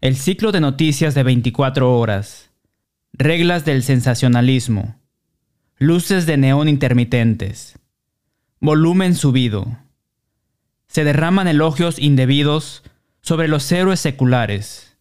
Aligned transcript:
El 0.00 0.14
ciclo 0.14 0.52
de 0.52 0.60
noticias 0.60 1.16
de 1.16 1.24
24 1.24 1.98
horas. 1.98 2.52
Reglas 3.12 3.64
del 3.64 3.82
sensacionalismo. 3.82 4.94
Luces 5.76 6.24
de 6.24 6.36
neón 6.36 6.68
intermitentes. 6.68 7.80
Volumen 8.60 9.16
subido. 9.16 9.76
Se 10.86 11.02
derraman 11.02 11.48
elogios 11.48 11.98
indebidos 11.98 12.84
sobre 13.22 13.48
los 13.48 13.72
héroes 13.72 13.98
seculares 13.98 14.96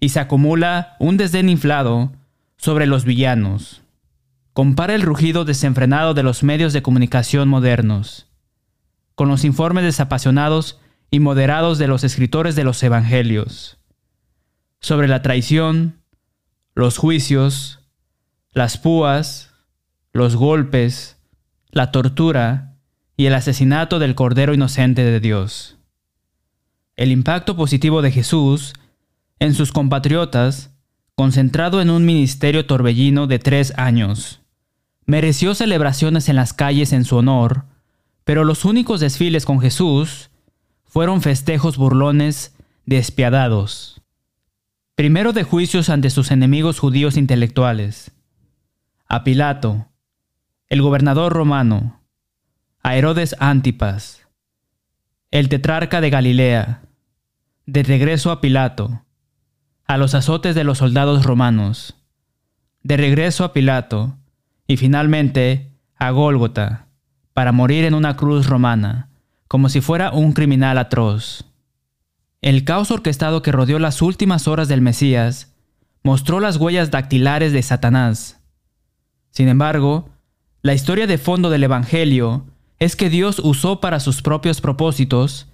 y 0.00 0.08
se 0.08 0.18
acumula 0.18 0.96
un 0.98 1.18
desdén 1.18 1.48
inflado 1.48 2.10
sobre 2.56 2.88
los 2.88 3.04
villanos. 3.04 3.82
Compara 4.54 4.96
el 4.96 5.02
rugido 5.02 5.44
desenfrenado 5.44 6.14
de 6.14 6.24
los 6.24 6.42
medios 6.42 6.72
de 6.72 6.82
comunicación 6.82 7.48
modernos 7.48 8.26
con 9.14 9.28
los 9.28 9.44
informes 9.44 9.84
desapasionados 9.84 10.80
y 11.12 11.20
moderados 11.20 11.78
de 11.78 11.86
los 11.86 12.02
escritores 12.02 12.56
de 12.56 12.64
los 12.64 12.82
evangelios 12.82 13.78
sobre 14.82 15.08
la 15.08 15.22
traición, 15.22 16.02
los 16.74 16.98
juicios, 16.98 17.78
las 18.52 18.76
púas, 18.76 19.50
los 20.12 20.36
golpes, 20.36 21.16
la 21.70 21.90
tortura 21.90 22.76
y 23.16 23.26
el 23.26 23.34
asesinato 23.34 23.98
del 23.98 24.14
Cordero 24.14 24.52
Inocente 24.52 25.04
de 25.04 25.20
Dios. 25.20 25.78
El 26.96 27.12
impacto 27.12 27.56
positivo 27.56 28.02
de 28.02 28.10
Jesús 28.10 28.74
en 29.38 29.54
sus 29.54 29.72
compatriotas, 29.72 30.74
concentrado 31.14 31.80
en 31.80 31.88
un 31.88 32.04
ministerio 32.04 32.66
torbellino 32.66 33.26
de 33.26 33.38
tres 33.38 33.72
años, 33.76 34.40
mereció 35.06 35.54
celebraciones 35.54 36.28
en 36.28 36.36
las 36.36 36.52
calles 36.52 36.92
en 36.92 37.04
su 37.04 37.16
honor, 37.16 37.64
pero 38.24 38.44
los 38.44 38.64
únicos 38.64 39.00
desfiles 39.00 39.46
con 39.46 39.60
Jesús 39.60 40.30
fueron 40.84 41.22
festejos 41.22 41.76
burlones 41.76 42.54
despiadados. 42.84 44.01
Primero 44.94 45.32
de 45.32 45.42
juicios 45.42 45.88
ante 45.88 46.10
sus 46.10 46.30
enemigos 46.30 46.78
judíos 46.78 47.16
intelectuales. 47.16 48.12
A 49.08 49.24
Pilato, 49.24 49.86
el 50.68 50.82
gobernador 50.82 51.32
romano, 51.32 52.02
a 52.82 52.94
Herodes 52.94 53.34
Antipas, 53.38 54.28
el 55.30 55.48
tetrarca 55.48 56.02
de 56.02 56.10
Galilea, 56.10 56.82
de 57.64 57.82
regreso 57.84 58.30
a 58.30 58.42
Pilato, 58.42 59.02
a 59.86 59.96
los 59.96 60.14
azotes 60.14 60.54
de 60.54 60.64
los 60.64 60.78
soldados 60.78 61.24
romanos, 61.24 61.96
de 62.82 62.98
regreso 62.98 63.44
a 63.44 63.54
Pilato, 63.54 64.18
y 64.66 64.76
finalmente 64.76 65.72
a 65.96 66.10
Gólgota, 66.10 66.88
para 67.32 67.52
morir 67.52 67.86
en 67.86 67.94
una 67.94 68.16
cruz 68.16 68.46
romana, 68.46 69.08
como 69.48 69.70
si 69.70 69.80
fuera 69.80 70.12
un 70.12 70.34
criminal 70.34 70.76
atroz. 70.76 71.46
El 72.42 72.64
caos 72.64 72.90
orquestado 72.90 73.40
que 73.40 73.52
rodeó 73.52 73.78
las 73.78 74.02
últimas 74.02 74.48
horas 74.48 74.66
del 74.66 74.80
Mesías 74.80 75.54
mostró 76.02 76.40
las 76.40 76.56
huellas 76.56 76.90
dactilares 76.90 77.52
de 77.52 77.62
Satanás. 77.62 78.40
Sin 79.30 79.46
embargo, 79.46 80.10
la 80.60 80.74
historia 80.74 81.06
de 81.06 81.18
fondo 81.18 81.50
del 81.50 81.62
Evangelio 81.62 82.44
es 82.80 82.96
que 82.96 83.10
Dios 83.10 83.38
usó 83.38 83.80
para 83.80 84.00
sus 84.00 84.22
propios 84.22 84.60
propósitos 84.60 85.48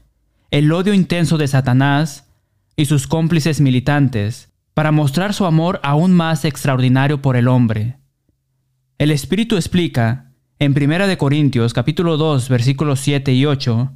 el 0.51 0.73
odio 0.73 0.95
intenso 0.95 1.37
de 1.37 1.47
Satanás 1.47 2.27
y 2.75 2.87
sus 2.87 3.07
cómplices 3.07 3.61
militantes 3.61 4.51
para 4.73 4.91
mostrar 4.91 5.35
su 5.35 5.45
amor 5.45 5.81
aún 5.83 6.15
más 6.15 6.47
extraordinario 6.47 7.21
por 7.21 7.37
el 7.37 7.49
hombre. 7.49 7.99
El 8.97 9.11
Espíritu 9.11 9.57
explica 9.57 10.33
en 10.59 10.73
1 10.73 11.19
Corintios 11.19 11.75
capítulo 11.75 12.17
2 12.17 12.49
versículos 12.49 13.01
7 13.01 13.35
y 13.35 13.45
8, 13.45 13.93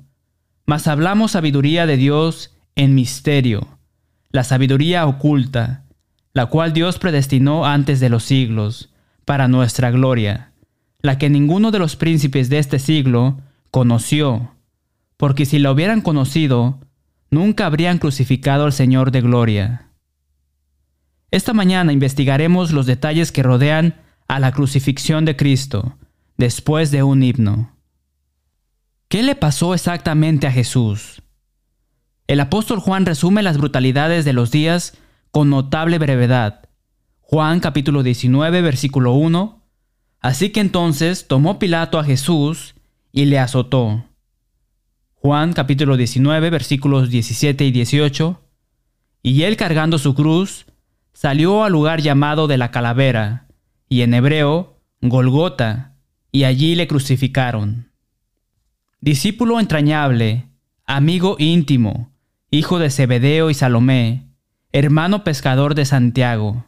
mas 0.67 0.87
hablamos 0.87 1.31
sabiduría 1.31 1.87
de 1.87 1.97
Dios 1.97 2.52
en 2.77 2.95
misterio, 2.95 3.79
la 4.31 4.45
sabiduría 4.45 5.07
oculta, 5.07 5.85
la 6.33 6.47
cual 6.47 6.73
Dios 6.73 6.99
predestinó 6.99 7.67
antes 7.67 8.01
de 8.01 8.09
los 8.09 8.25
siglos, 8.25 8.91
para 9.25 9.49
nuestra 9.49 9.91
gloria, 9.91 10.53
la 11.01 11.19
que 11.19 11.31
ninguno 11.31 11.71
de 11.71 11.79
los 11.79 11.97
príncipes 11.97 12.49
de 12.49 12.59
este 12.59 12.79
siglo 12.79 13.41
conoció, 13.71 14.55
porque 15.17 15.47
si 15.47 15.59
la 15.59 15.71
hubieran 15.71 16.01
conocido, 16.01 16.81
nunca 17.31 17.67
habrían 17.67 17.99
crucificado 17.99 18.65
al 18.65 18.73
Señor 18.73 19.11
de 19.11 19.21
gloria. 19.21 19.89
Esta 21.31 21.53
mañana 21.53 21.93
investigaremos 21.93 22.73
los 22.73 22.87
detalles 22.87 23.33
que 23.33 23.43
rodean 23.43 24.01
a 24.29 24.39
la 24.39 24.53
crucifixión 24.53 25.25
de 25.25 25.37
Cristo, 25.37 25.97
después 26.37 26.91
de 26.91 27.03
un 27.03 27.23
himno. 27.23 27.77
¿Qué 29.09 29.23
le 29.23 29.35
pasó 29.35 29.75
exactamente 29.75 30.47
a 30.47 30.53
Jesús? 30.53 31.23
El 32.27 32.41
apóstol 32.41 32.79
Juan 32.79 33.05
resume 33.05 33.43
las 33.43 33.59
brutalidades 33.59 34.25
de 34.25 34.33
los 34.33 34.51
días 34.51 34.97
con 35.31 35.51
notable 35.51 35.99
brevedad. 35.99 36.69
Juan 37.21 37.61
capítulo 37.61 38.03
19 38.03 38.63
versículo 38.63 39.13
1. 39.13 39.63
Así 40.21 40.51
que 40.51 40.61
entonces 40.61 41.27
tomó 41.27 41.59
Pilato 41.59 41.99
a 41.99 42.05
Jesús 42.05 42.75
y 43.11 43.25
le 43.25 43.39
azotó. 43.39 44.05
Juan 45.15 45.53
capítulo 45.53 45.97
19 45.97 46.51
versículos 46.51 47.11
17 47.11 47.65
y 47.65 47.71
18. 47.71 48.41
Y 49.23 49.43
él 49.43 49.57
cargando 49.57 49.99
su 49.99 50.15
cruz, 50.15 50.67
salió 51.13 51.65
al 51.65 51.73
lugar 51.73 52.01
llamado 52.01 52.49
de 52.49 52.59
la 52.59 52.71
calavera, 52.71 53.47
y 53.89 54.03
en 54.03 54.15
hebreo, 54.15 54.81
Golgota, 55.01 55.97
y 56.33 56.45
allí 56.45 56.75
le 56.75 56.89
crucificaron. 56.89 57.93
Discípulo 59.01 59.61
entrañable, 59.61 60.49
amigo 60.87 61.37
íntimo, 61.39 62.12
hijo 62.53 62.79
de 62.79 62.91
Zebedeo 62.91 63.49
y 63.49 63.55
Salomé, 63.55 64.27
hermano 64.73 65.25
pescador 65.25 65.75
de 65.75 65.87
Santiago, 65.87 66.67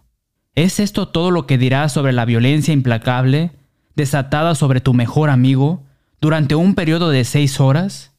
¿es 0.54 0.80
esto 0.80 1.08
todo 1.08 1.30
lo 1.30 1.46
que 1.46 1.58
dirás 1.58 1.92
sobre 1.92 2.14
la 2.14 2.24
violencia 2.24 2.72
implacable 2.72 3.52
desatada 3.94 4.54
sobre 4.54 4.80
tu 4.80 4.94
mejor 4.94 5.28
amigo 5.28 5.84
durante 6.22 6.54
un 6.54 6.74
periodo 6.74 7.10
de 7.10 7.22
seis 7.24 7.60
horas? 7.60 8.14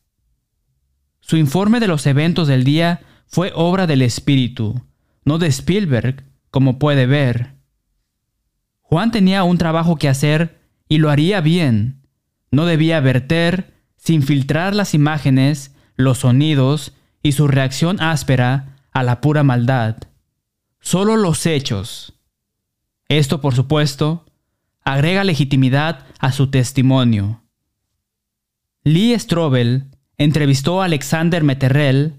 Su 1.22 1.38
informe 1.38 1.80
de 1.80 1.88
los 1.88 2.06
eventos 2.06 2.48
del 2.48 2.64
día 2.64 3.02
fue 3.26 3.52
obra 3.56 3.88
del 3.88 4.04
Espíritu, 4.04 4.80
no 5.24 5.40
de 5.40 5.48
Spielberg, 5.48 6.24
como 6.52 6.78
puede 6.78 7.08
ver. 7.08 7.56
Juan 8.82 9.10
tenía 9.10 9.44
un 9.44 9.58
trabajo 9.58 9.96
que 9.96 10.08
hacer 10.08 10.60
y 10.88 11.00
lo 11.00 11.10
haría 11.10 11.42
bien. 11.42 12.04
No 12.52 12.68
debía 12.68 13.00
verter, 13.00 13.74
sin 13.98 14.22
filtrar 14.22 14.76
las 14.76 14.94
imágenes, 14.94 15.74
los 15.96 16.20
sonidos 16.20 16.94
y 17.26 17.32
su 17.32 17.48
reacción 17.48 18.00
áspera 18.02 18.78
a 18.92 19.02
la 19.02 19.20
pura 19.20 19.42
maldad. 19.42 19.98
Solo 20.80 21.18
los 21.18 21.48
hechos. 21.48 22.14
Esto, 23.10 23.42
por 23.42 23.56
supuesto, 23.56 24.28
agrega 24.84 25.24
legitimidad 25.24 26.06
a 26.20 26.32
su 26.32 26.52
testimonio. 26.52 27.42
Lee 28.84 29.18
Strobel 29.18 29.86
entrevistó 30.20 30.84
a 30.84 30.86
Alexander 30.86 31.44
Metterrell 31.44 32.14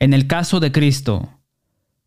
en 0.00 0.12
el 0.12 0.26
caso 0.26 0.58
de 0.58 0.72
Cristo. 0.72 1.28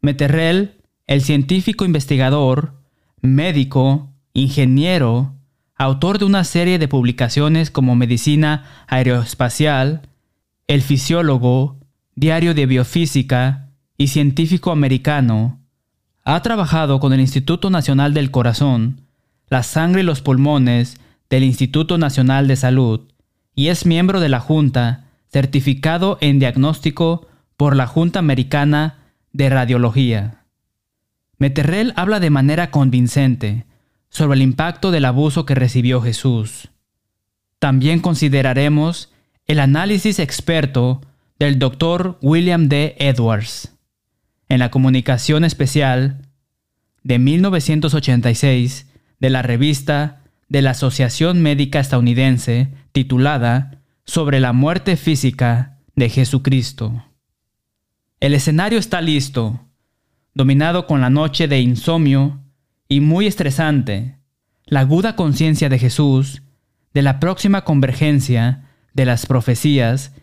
Metterrell, 0.02 0.76
el 1.08 1.22
científico 1.22 1.86
investigador, 1.86 2.74
médico, 3.22 4.12
ingeniero, 4.34 5.36
autor 5.78 6.20
de 6.20 6.26
una 6.26 6.44
serie 6.44 6.80
de 6.80 6.90
publicaciones 6.90 7.72
como 7.72 7.96
Medicina 7.96 8.86
Aeroespacial, 8.88 10.02
El 10.68 10.82
Fisiólogo, 10.82 11.81
Diario 12.16 12.54
de 12.54 12.66
Biofísica 12.66 13.70
y 13.98 14.08
Científico 14.08 14.72
Americano, 14.72 15.60
ha 16.24 16.42
trabajado 16.42 17.00
con 17.00 17.14
el 17.14 17.20
Instituto 17.20 17.70
Nacional 17.70 18.14
del 18.14 18.32
Corazón, 18.32 19.02
la 19.48 19.64
sangre 19.64 20.02
y 20.02 20.06
los 20.06 20.22
pulmones 20.22 20.98
del 21.30 21.44
Instituto 21.44 21.98
Nacional 21.98 22.48
de 22.48 22.56
Salud 22.56 23.02
y 23.56 23.68
es 23.68 23.86
miembro 23.86 24.20
de 24.20 24.30
la 24.30 24.40
Junta 24.40 25.06
certificado 25.32 26.18
en 26.22 26.40
diagnóstico 26.40 27.28
por 27.58 27.76
la 27.76 27.88
Junta 27.88 28.20
Americana 28.20 29.00
de 29.32 29.50
Radiología. 29.50 30.44
Meterrell 31.38 31.94
habla 31.96 32.20
de 32.20 32.30
manera 32.30 32.70
convincente 32.72 33.66
sobre 34.10 34.36
el 34.36 34.42
impacto 34.42 34.92
del 34.92 35.06
abuso 35.06 35.46
que 35.46 35.56
recibió 35.56 36.02
Jesús. 36.02 36.70
También 37.60 38.00
consideraremos 38.00 39.12
el 39.48 39.60
análisis 39.60 40.20
experto 40.20 41.02
del 41.42 41.58
Dr. 41.58 42.20
William 42.22 42.70
D. 42.70 42.96
Edwards 43.00 43.74
en 44.48 44.60
la 44.60 44.70
comunicación 44.70 45.44
especial 45.44 46.28
de 47.02 47.18
1986 47.18 48.86
de 49.20 49.30
la 49.32 49.42
revista 49.42 50.22
de 50.50 50.62
la 50.62 50.70
Asociación 50.70 51.42
Médica 51.42 51.80
Estadounidense 51.80 52.70
titulada 52.92 53.82
Sobre 54.06 54.40
la 54.40 54.54
muerte 54.54 54.98
física 54.98 55.80
de 55.96 56.10
Jesucristo. 56.10 57.06
El 58.20 58.36
escenario 58.36 58.78
está 58.78 59.02
listo, 59.02 59.66
dominado 60.36 60.86
con 60.86 61.02
la 61.02 61.10
noche 61.10 61.48
de 61.48 61.60
insomnio 61.60 62.40
y 62.88 63.00
muy 63.00 63.26
estresante, 63.26 64.20
la 64.66 64.82
aguda 64.82 65.16
conciencia 65.16 65.70
de 65.70 65.80
Jesús 65.80 66.44
de 66.94 67.02
la 67.02 67.20
próxima 67.20 67.64
convergencia 67.64 68.70
de 68.94 69.06
las 69.06 69.26
profecías 69.26 70.14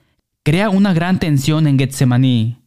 crea 0.43 0.71
una 0.71 0.93
gran 0.93 1.19
tensión 1.19 1.67
en 1.67 1.79
Getsemaní. 1.79 2.59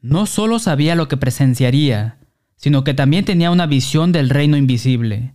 no 0.00 0.26
solo 0.26 0.58
sabía 0.58 0.94
lo 0.94 1.08
que 1.08 1.16
presenciaría, 1.16 2.18
sino 2.56 2.84
que 2.84 2.94
también 2.94 3.24
tenía 3.24 3.50
una 3.50 3.66
visión 3.66 4.12
del 4.12 4.30
reino 4.30 4.56
invisible. 4.56 5.34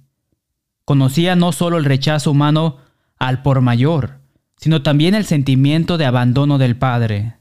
Conocía 0.85 1.35
no 1.35 1.51
solo 1.51 1.77
el 1.77 1.85
rechazo 1.85 2.31
humano 2.31 2.77
al 3.17 3.41
por 3.41 3.61
mayor, 3.61 4.19
sino 4.57 4.81
también 4.81 5.15
el 5.15 5.25
sentimiento 5.25 5.97
de 5.97 6.05
abandono 6.05 6.57
del 6.57 6.75
Padre. 6.75 7.35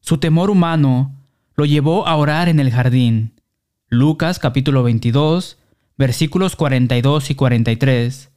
Su 0.00 0.18
temor 0.18 0.50
humano 0.50 1.14
lo 1.54 1.64
llevó 1.64 2.06
a 2.06 2.16
orar 2.16 2.48
en 2.48 2.60
el 2.60 2.70
jardín. 2.70 3.40
Lucas 3.88 4.38
capítulo 4.38 4.82
22, 4.82 5.58
versículos 5.96 6.56
42 6.56 7.30
y 7.30 7.34
43. 7.34 8.30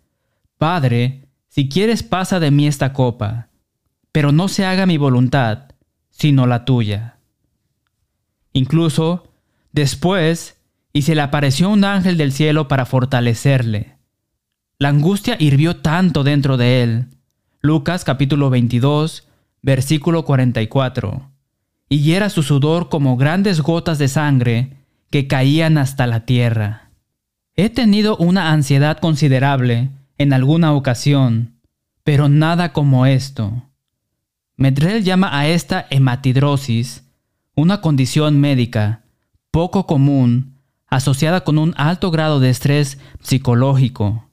Padre, 0.57 1.27
si 1.47 1.69
quieres 1.69 2.03
pasa 2.03 2.39
de 2.39 2.51
mí 2.51 2.67
esta 2.67 2.93
copa, 2.93 3.49
pero 4.11 4.31
no 4.31 4.47
se 4.47 4.65
haga 4.65 4.85
mi 4.85 4.97
voluntad, 4.97 5.71
sino 6.09 6.47
la 6.47 6.65
tuya. 6.65 7.17
Incluso, 8.53 9.31
después, 9.71 10.57
y 10.93 11.03
se 11.03 11.15
le 11.15 11.21
apareció 11.21 11.69
un 11.69 11.83
ángel 11.85 12.17
del 12.17 12.31
cielo 12.31 12.67
para 12.67 12.85
fortalecerle. 12.85 13.95
La 14.77 14.89
angustia 14.89 15.37
hirvió 15.39 15.77
tanto 15.77 16.23
dentro 16.23 16.57
de 16.57 16.83
él. 16.83 17.05
Lucas 17.61 18.03
capítulo 18.03 18.49
22, 18.49 19.27
versículo 19.61 20.25
44. 20.25 21.29
Y 21.87 22.13
era 22.13 22.29
su 22.29 22.43
sudor 22.43 22.89
como 22.89 23.15
grandes 23.15 23.61
gotas 23.61 23.99
de 23.99 24.07
sangre 24.07 24.77
que 25.09 25.27
caían 25.27 25.77
hasta 25.77 26.07
la 26.07 26.25
tierra. 26.25 26.89
He 27.55 27.69
tenido 27.69 28.17
una 28.17 28.51
ansiedad 28.51 28.97
considerable 28.99 29.89
en 30.17 30.33
alguna 30.33 30.73
ocasión, 30.73 31.59
pero 32.03 32.29
nada 32.29 32.73
como 32.73 33.05
esto. 33.05 33.63
Medrell 34.61 35.03
llama 35.03 35.35
a 35.35 35.47
esta 35.47 35.87
hematidrosis 35.89 37.03
una 37.55 37.81
condición 37.81 38.39
médica 38.39 39.01
poco 39.49 39.87
común 39.87 40.59
asociada 40.85 41.43
con 41.43 41.57
un 41.57 41.73
alto 41.77 42.11
grado 42.11 42.39
de 42.39 42.51
estrés 42.51 42.99
psicológico. 43.23 44.29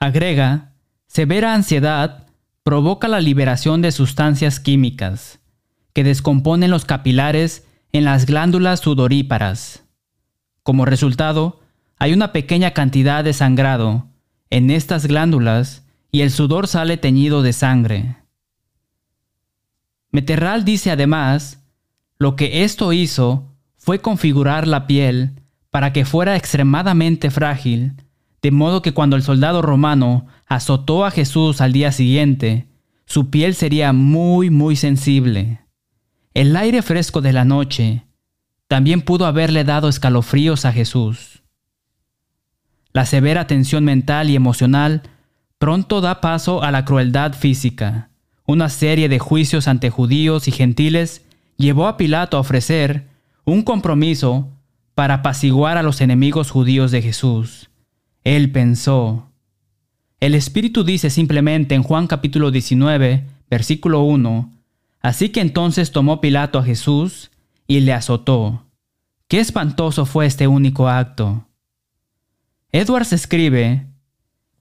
Agrega, 0.00 0.72
severa 1.06 1.52
ansiedad 1.52 2.28
provoca 2.62 3.08
la 3.08 3.20
liberación 3.20 3.82
de 3.82 3.92
sustancias 3.92 4.58
químicas 4.58 5.38
que 5.92 6.02
descomponen 6.02 6.70
los 6.70 6.86
capilares 6.86 7.66
en 7.92 8.06
las 8.06 8.24
glándulas 8.24 8.80
sudoríparas. 8.80 9.84
Como 10.62 10.86
resultado, 10.86 11.60
hay 11.98 12.14
una 12.14 12.32
pequeña 12.32 12.70
cantidad 12.70 13.22
de 13.22 13.34
sangrado 13.34 14.06
en 14.48 14.70
estas 14.70 15.04
glándulas 15.04 15.84
y 16.10 16.22
el 16.22 16.30
sudor 16.30 16.68
sale 16.68 16.96
teñido 16.96 17.42
de 17.42 17.52
sangre. 17.52 18.25
Meterral 20.16 20.64
dice 20.64 20.90
además, 20.90 21.62
lo 22.18 22.36
que 22.36 22.64
esto 22.64 22.94
hizo 22.94 23.52
fue 23.76 24.00
configurar 24.00 24.66
la 24.66 24.86
piel 24.86 25.42
para 25.68 25.92
que 25.92 26.06
fuera 26.06 26.36
extremadamente 26.36 27.30
frágil, 27.30 27.96
de 28.40 28.50
modo 28.50 28.80
que 28.80 28.94
cuando 28.94 29.16
el 29.16 29.22
soldado 29.22 29.60
romano 29.60 30.26
azotó 30.46 31.04
a 31.04 31.10
Jesús 31.10 31.60
al 31.60 31.74
día 31.74 31.92
siguiente, 31.92 32.66
su 33.04 33.28
piel 33.28 33.54
sería 33.54 33.92
muy, 33.92 34.48
muy 34.48 34.74
sensible. 34.74 35.60
El 36.32 36.56
aire 36.56 36.80
fresco 36.80 37.20
de 37.20 37.34
la 37.34 37.44
noche 37.44 38.06
también 38.68 39.02
pudo 39.02 39.26
haberle 39.26 39.64
dado 39.64 39.86
escalofríos 39.86 40.64
a 40.64 40.72
Jesús. 40.72 41.42
La 42.94 43.04
severa 43.04 43.46
tensión 43.46 43.84
mental 43.84 44.30
y 44.30 44.36
emocional 44.36 45.02
pronto 45.58 46.00
da 46.00 46.22
paso 46.22 46.62
a 46.62 46.70
la 46.70 46.86
crueldad 46.86 47.34
física. 47.34 48.08
Una 48.46 48.68
serie 48.68 49.08
de 49.08 49.18
juicios 49.18 49.66
ante 49.66 49.90
judíos 49.90 50.46
y 50.46 50.52
gentiles 50.52 51.22
llevó 51.56 51.88
a 51.88 51.96
Pilato 51.96 52.36
a 52.36 52.40
ofrecer 52.40 53.08
un 53.44 53.62
compromiso 53.62 54.48
para 54.94 55.14
apaciguar 55.14 55.76
a 55.76 55.82
los 55.82 56.00
enemigos 56.00 56.50
judíos 56.50 56.92
de 56.92 57.02
Jesús. 57.02 57.70
Él 58.22 58.52
pensó. 58.52 59.30
El 60.20 60.34
Espíritu 60.34 60.84
dice 60.84 61.10
simplemente 61.10 61.74
en 61.74 61.82
Juan 61.82 62.06
capítulo 62.06 62.50
19, 62.50 63.24
versículo 63.50 64.02
1, 64.02 64.52
Así 65.00 65.28
que 65.28 65.40
entonces 65.40 65.92
tomó 65.92 66.20
Pilato 66.20 66.58
a 66.58 66.64
Jesús 66.64 67.30
y 67.66 67.80
le 67.80 67.92
azotó. 67.92 68.64
Qué 69.28 69.40
espantoso 69.40 70.06
fue 70.06 70.26
este 70.26 70.46
único 70.46 70.88
acto. 70.88 71.46
Edwards 72.70 73.12
escribe, 73.12 73.86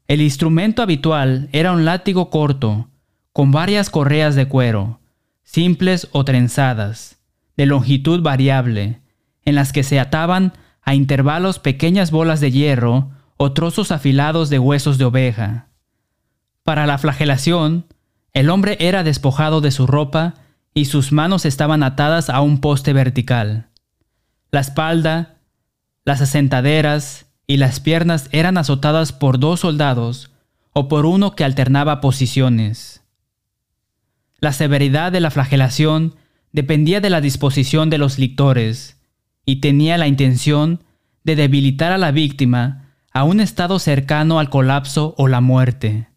el 0.08 0.22
instrumento 0.22 0.82
habitual 0.82 1.50
era 1.52 1.72
un 1.72 1.86
látigo 1.86 2.30
corto, 2.30 2.90
con 3.36 3.52
varias 3.52 3.90
correas 3.90 4.34
de 4.36 4.48
cuero, 4.48 5.02
simples 5.44 6.08
o 6.14 6.24
trenzadas, 6.24 7.18
de 7.58 7.66
longitud 7.66 8.22
variable, 8.22 9.02
en 9.44 9.56
las 9.56 9.74
que 9.74 9.84
se 9.84 10.00
ataban 10.00 10.54
a 10.82 10.96
intervalos 10.96 11.60
pequeñas 11.60 12.12
bolas 12.12 12.40
de 12.40 12.52
hierro 12.52 13.12
o 13.36 13.52
trozos 13.52 13.92
afilados 13.92 14.50
de 14.50 14.58
huesos 14.58 14.98
de 14.98 15.04
oveja. 15.04 15.68
Para 16.64 16.86
la 16.86 16.98
flagelación, 16.98 17.88
el 18.32 18.50
hombre 18.50 18.78
era 18.80 19.04
despojado 19.04 19.60
de 19.60 19.72
su 19.72 19.86
ropa 19.86 20.36
y 20.74 20.86
sus 20.86 21.12
manos 21.12 21.44
estaban 21.44 21.84
atadas 21.84 22.30
a 22.30 22.40
un 22.40 22.62
poste 22.62 22.94
vertical. 22.94 23.68
La 24.50 24.62
espalda, 24.62 25.40
las 26.06 26.22
asentaderas, 26.22 27.26
y 27.48 27.58
las 27.58 27.82
piernas 27.82 28.30
eran 28.32 28.58
azotadas 28.58 29.12
por 29.12 29.40
dos 29.40 29.60
soldados 29.60 30.32
o 30.72 30.88
por 30.88 31.06
uno 31.06 31.36
que 31.36 31.44
alternaba 31.44 32.00
posiciones. 32.00 33.02
La 34.40 34.54
severidad 34.54 35.12
de 35.12 35.20
la 35.20 35.32
flagelación 35.32 36.16
dependía 36.52 37.02
de 37.02 37.10
la 37.10 37.22
disposición 37.22 37.90
de 37.90 37.98
los 37.98 38.20
lictores 38.20 39.00
y 39.46 39.58
tenía 39.58 39.98
la 39.98 40.08
intención 40.08 40.84
de 41.24 41.36
debilitar 41.36 41.92
a 41.92 41.98
la 41.98 42.12
víctima 42.12 42.94
a 43.12 43.24
un 43.24 43.40
estado 43.40 43.80
cercano 43.80 44.40
al 44.40 44.50
colapso 44.50 45.16
o 45.18 45.28
la 45.28 45.42
muerte. 45.42 46.10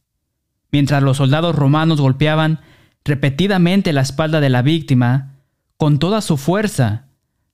Mientras 0.71 1.03
los 1.03 1.17
soldados 1.19 1.55
romanos 1.55 2.01
golpeaban 2.01 2.61
repetidamente 3.05 3.93
la 3.93 4.03
espalda 4.03 4.41
de 4.41 4.51
la 4.51 4.63
víctima, 4.63 5.37
con 5.77 5.99
toda 5.99 6.21
su 6.21 6.37
fuerza, 6.37 7.07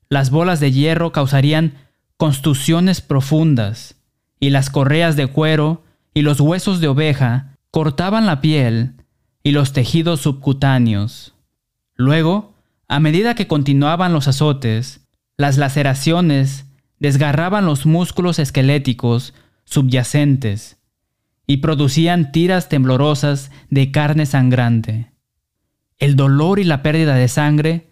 las 0.09 0.31
bolas 0.31 0.61
de 0.61 0.73
hierro 0.73 1.13
causarían 1.13 1.75
construcciones 2.17 3.01
profundas, 3.01 3.97
y 4.41 4.51
las 4.51 4.71
correas 4.71 5.17
de 5.17 5.27
cuero 5.27 5.85
y 6.13 6.23
los 6.23 6.41
huesos 6.41 6.81
de 6.81 6.89
oveja 6.89 7.57
cortaban 7.71 8.27
la 8.27 8.41
piel 8.41 8.95
y 9.44 9.52
los 9.52 9.73
tejidos 9.73 10.23
subcutáneos. 10.23 11.35
Luego, 11.94 12.55
a 12.88 12.99
medida 12.99 13.35
que 13.35 13.46
continuaban 13.46 14.12
los 14.12 14.26
azotes, 14.26 15.06
las 15.37 15.58
laceraciones 15.58 16.67
desgarraban 16.99 17.67
los 17.67 17.86
músculos 17.86 18.39
esqueléticos 18.39 19.34
subyacentes 19.65 20.79
y 21.46 21.58
producían 21.58 22.32
tiras 22.32 22.69
temblorosas 22.69 23.51
de 23.69 23.93
carne 23.93 24.27
sangrante. 24.27 25.13
El 25.98 26.17
dolor 26.17 26.58
y 26.58 26.65
la 26.65 26.82
pérdida 26.82 27.15
de 27.15 27.29
sangre 27.29 27.91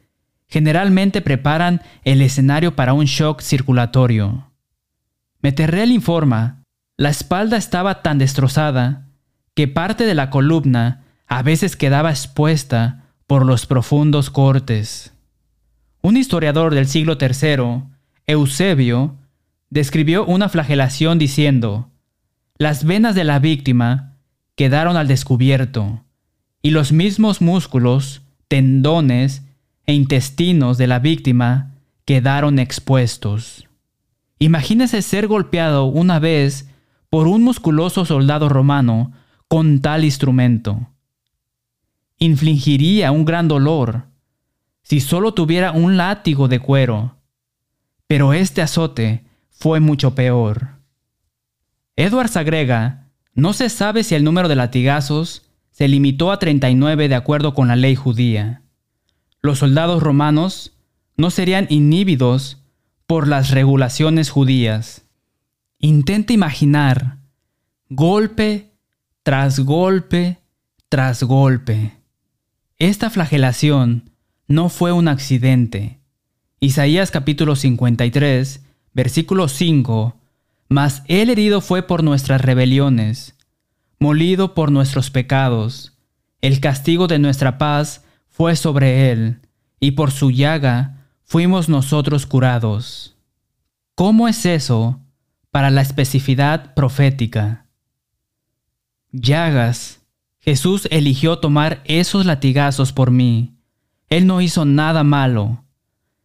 generalmente 0.49 1.21
preparan 1.21 1.83
el 2.05 2.23
escenario 2.23 2.75
para 2.75 2.95
un 2.95 3.05
shock 3.05 3.43
circulatorio. 3.43 4.51
Meterrell 5.43 5.93
informa, 5.93 6.65
la 6.97 7.11
espalda 7.11 7.57
estaba 7.57 8.03
tan 8.03 8.19
destrozada 8.19 9.09
que 9.55 9.69
parte 9.69 10.07
de 10.07 10.15
la 10.15 10.31
columna 10.31 11.02
a 11.33 11.43
veces 11.43 11.77
quedaba 11.77 12.11
expuesta 12.11 13.07
por 13.27 13.47
los 13.47 13.65
profundos 13.65 14.29
cortes. 14.29 15.15
Un 16.03 16.19
historiador 16.19 16.75
del 16.75 16.87
siglo 16.87 17.17
III, 17.19 17.85
Eusebio, 18.27 19.17
describió 19.71 20.27
una 20.27 20.51
flagelación 20.51 21.19
diciendo, 21.19 21.89
las 22.59 22.85
venas 22.85 23.15
de 23.15 23.25
la 23.25 23.39
víctima 23.39 24.19
quedaron 24.57 24.99
al 24.99 25.09
descubierto 25.09 26.05
y 26.61 26.69
los 26.69 26.93
mismos 26.93 27.41
músculos, 27.41 28.21
tendones 28.49 29.43
e 29.87 29.95
intestinos 29.95 30.77
de 30.77 30.87
la 30.87 30.99
víctima 30.99 31.77
quedaron 32.05 32.59
expuestos. 32.59 33.67
Imagínese 34.39 35.01
ser 35.01 35.29
golpeado 35.29 35.87
una 35.87 36.19
vez 36.19 36.69
por 37.09 37.27
un 37.27 37.43
musculoso 37.43 38.05
soldado 38.05 38.51
romano 38.51 39.13
con 39.49 39.81
tal 39.81 40.05
instrumento. 40.05 40.92
Infligiría 42.23 43.11
un 43.13 43.25
gran 43.25 43.49
dolor 43.49 44.07
si 44.83 45.01
solo 45.01 45.35
tuviera 45.35 45.73
un 45.73 45.97
látigo 45.97 46.49
de 46.49 46.59
cuero, 46.59 47.17
pero 48.07 48.33
este 48.33 48.63
azote 48.63 49.25
fue 49.51 49.81
mucho 49.81 50.15
peor. 50.15 50.81
Edwards 51.97 52.37
agrega, 52.37 53.09
no 53.35 53.53
se 53.53 53.69
sabe 53.69 54.05
si 54.05 54.15
el 54.15 54.25
número 54.25 54.49
de 54.49 54.57
latigazos 54.57 55.49
se 55.71 55.89
limitó 55.89 56.31
a 56.31 56.39
39 56.39 57.09
de 57.09 57.15
acuerdo 57.15 57.55
con 57.55 57.69
la 57.69 57.77
ley 57.77 57.95
judía 57.95 58.63
los 59.43 59.59
soldados 59.59 60.03
romanos 60.03 60.73
no 61.17 61.31
serían 61.31 61.67
inhibidos 61.69 62.63
por 63.07 63.27
las 63.27 63.51
regulaciones 63.51 64.31
judías. 64.31 65.05
Intenta 65.79 66.33
imaginar 66.33 67.19
golpe 67.89 68.73
tras 69.25 69.59
golpe 69.59 70.39
tras 70.89 71.25
golpe. 71.25 71.99
Esta 72.83 73.11
flagelación 73.11 74.11
no 74.49 74.69
fue 74.69 74.91
un 74.91 75.07
accidente, 75.07 76.01
Isaías 76.59 77.13
capítulo 77.13 77.55
53, 77.55 78.61
versículo 78.93 79.47
5, 79.47 80.17
Mas 80.69 81.05
él 81.07 81.31
herido 81.31 81.61
fue 81.61 81.85
por 81.85 82.03
nuestras 82.03 82.41
rebeliones, 82.41 83.37
molido 84.01 84.55
por 84.55 84.73
nuestros 84.73 85.13
pecados, 85.13 85.97
el 86.41 86.59
castigo 86.59 87.07
de 87.07 87.21
nuestra 87.21 87.57
paz 87.57 88.05
fue 88.27 88.57
sobre 88.57 89.13
él, 89.13 89.43
y 89.79 89.93
por 89.93 90.11
su 90.11 90.33
llaga 90.33 91.07
fuimos 91.23 91.69
nosotros 91.69 92.27
curados. 92.27 93.17
¿Cómo 93.95 94.27
es 94.27 94.45
eso 94.45 94.99
para 95.53 95.71
la 95.71 95.83
especificidad 95.83 96.75
profética? 96.75 97.65
Llagas. 99.13 100.02
Jesús 100.43 100.89
eligió 100.91 101.39
tomar 101.39 101.83
esos 101.85 102.27
latigazos 102.27 102.93
por 102.93 103.13
mí. 103.13 103.55
Él 104.09 104.27
no 104.27 104.41
hizo 104.41 104.65
nada 104.65 105.05
malo. 105.05 105.65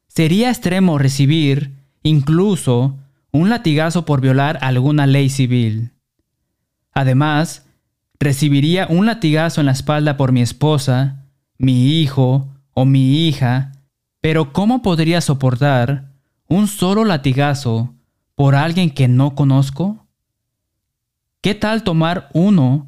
Sería 0.08 0.50
extremo 0.50 0.98
recibir, 0.98 1.76
incluso, 2.02 2.98
un 3.32 3.50
latigazo 3.50 4.06
por 4.06 4.20
violar 4.20 4.58
alguna 4.62 5.06
ley 5.06 5.30
civil. 5.30 5.92
Además, 6.94 7.68
recibiría 8.20 8.88
un 8.90 9.06
latigazo 9.06 9.62
en 9.62 9.68
la 9.68 9.74
espalda 9.74 10.18
por 10.18 10.32
mi 10.32 10.42
esposa, 10.42 11.28
mi 11.60 12.02
hijo 12.02 12.48
o 12.74 12.86
mi 12.86 13.28
hija, 13.28 13.74
pero 14.20 14.52
¿cómo 14.52 14.82
podría 14.82 15.22
soportar 15.22 16.12
un 16.48 16.68
solo 16.68 17.06
latigazo 17.06 17.94
por 18.34 18.56
alguien 18.56 18.90
que 18.90 19.08
no 19.08 19.36
conozco? 19.36 20.08
¿Qué 21.42 21.54
tal 21.54 21.84
tomar 21.84 22.30
uno 22.34 22.87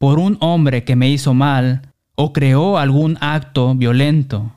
por 0.00 0.18
un 0.18 0.38
hombre 0.40 0.82
que 0.82 0.96
me 0.96 1.10
hizo 1.10 1.34
mal 1.34 1.92
o 2.14 2.32
creó 2.32 2.78
algún 2.78 3.18
acto 3.20 3.74
violento? 3.74 4.56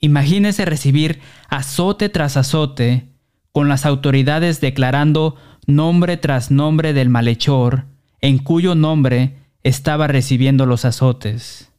Imagínese 0.00 0.64
recibir 0.64 1.20
azote 1.50 2.08
tras 2.08 2.38
azote, 2.38 3.12
con 3.52 3.68
las 3.68 3.84
autoridades 3.84 4.62
declarando 4.62 5.36
nombre 5.66 6.16
tras 6.16 6.50
nombre 6.50 6.94
del 6.94 7.10
malhechor, 7.10 7.84
en 8.22 8.38
cuyo 8.38 8.74
nombre 8.74 9.36
estaba 9.62 10.06
recibiendo 10.06 10.64
los 10.64 10.86
azotes. 10.86 11.70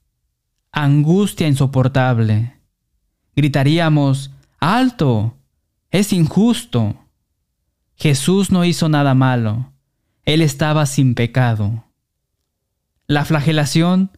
Angustia 0.71 1.47
insoportable. 1.47 2.59
Gritaríamos, 3.35 4.29
¡Alto! 4.59 5.35
Es 5.89 6.13
injusto. 6.13 6.95
Jesús 7.95 8.51
no 8.51 8.65
hizo 8.65 8.87
nada 8.87 9.15
malo. 9.15 9.73
Él 10.29 10.43
estaba 10.43 10.85
sin 10.85 11.15
pecado. 11.15 11.85
La 13.07 13.25
flagelación 13.25 14.11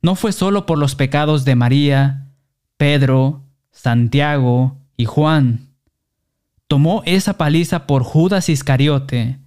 no 0.00 0.16
fue 0.16 0.32
solo 0.32 0.66
por 0.66 0.76
los 0.76 0.96
pecados 0.96 1.44
de 1.44 1.54
María, 1.54 2.32
Pedro, 2.76 3.44
Santiago 3.70 4.76
y 4.96 5.04
Juan. 5.04 5.68
Tomó 6.66 7.04
esa 7.06 7.38
paliza 7.38 7.86
por 7.86 8.02
Judas 8.02 8.48
Iscariote, 8.48 9.38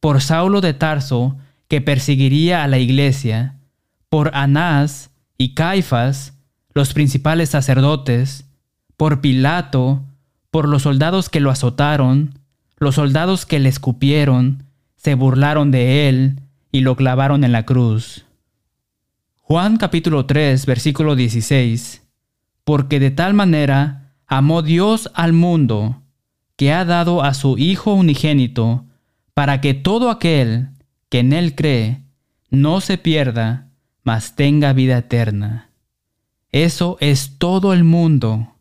por 0.00 0.20
Saulo 0.20 0.60
de 0.60 0.74
Tarso, 0.74 1.36
que 1.68 1.80
perseguiría 1.80 2.64
a 2.64 2.66
la 2.66 2.78
iglesia, 2.78 3.60
por 4.08 4.32
Anás 4.34 5.10
y 5.38 5.54
Caifas, 5.54 6.34
los 6.74 6.92
principales 6.94 7.50
sacerdotes, 7.50 8.44
por 8.96 9.20
Pilato, 9.20 10.02
por 10.50 10.68
los 10.68 10.82
soldados 10.82 11.28
que 11.28 11.38
lo 11.38 11.48
azotaron, 11.48 12.40
los 12.76 12.96
soldados 12.96 13.46
que 13.46 13.60
le 13.60 13.68
escupieron, 13.68 14.64
se 15.02 15.14
burlaron 15.14 15.70
de 15.70 16.10
él 16.10 16.40
y 16.70 16.82
lo 16.82 16.94
clavaron 16.94 17.42
en 17.42 17.52
la 17.52 17.64
cruz. 17.64 18.26
Juan 19.40 19.78
capítulo 19.78 20.26
3 20.26 20.66
versículo 20.66 21.16
16 21.16 22.02
porque 22.64 23.00
de 23.00 23.10
tal 23.10 23.32
manera 23.32 24.12
amó 24.26 24.60
Dios 24.60 25.10
al 25.14 25.32
mundo, 25.32 26.02
que 26.56 26.72
ha 26.72 26.84
dado 26.84 27.22
a 27.22 27.32
su 27.32 27.56
Hijo 27.56 27.94
unigénito, 27.94 28.84
para 29.32 29.62
que 29.62 29.72
todo 29.72 30.10
aquel 30.10 30.68
que 31.08 31.20
en 31.20 31.32
Él 31.32 31.54
cree 31.54 32.02
no 32.50 32.82
se 32.82 32.98
pierda, 32.98 33.70
mas 34.04 34.36
tenga 34.36 34.74
vida 34.74 34.98
eterna. 34.98 35.70
Eso 36.52 36.98
es 37.00 37.38
todo 37.38 37.72
el 37.72 37.84
mundo. 37.84 38.54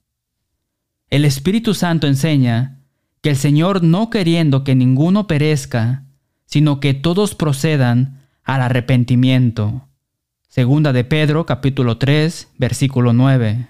El 1.10 1.26
Espíritu 1.26 1.74
Santo 1.74 2.08
enseña 2.08 2.80
que 3.22 3.32
el 3.32 3.36
Señor 3.36 3.84
no 3.84 4.10
queriendo 4.10 4.64
que 4.64 4.74
ninguno 4.74 5.28
perezca, 5.28 6.06
sino 6.50 6.80
que 6.80 6.96
todos 6.96 7.36
procedan 7.36 8.24
al 8.44 8.64
arrepentimiento. 8.64 9.88
Segunda 10.48 10.94
de 10.94 11.04
Pedro 11.04 11.46
capítulo 11.46 12.00
3 12.00 12.54
versículo 12.58 13.14
9. 13.14 13.68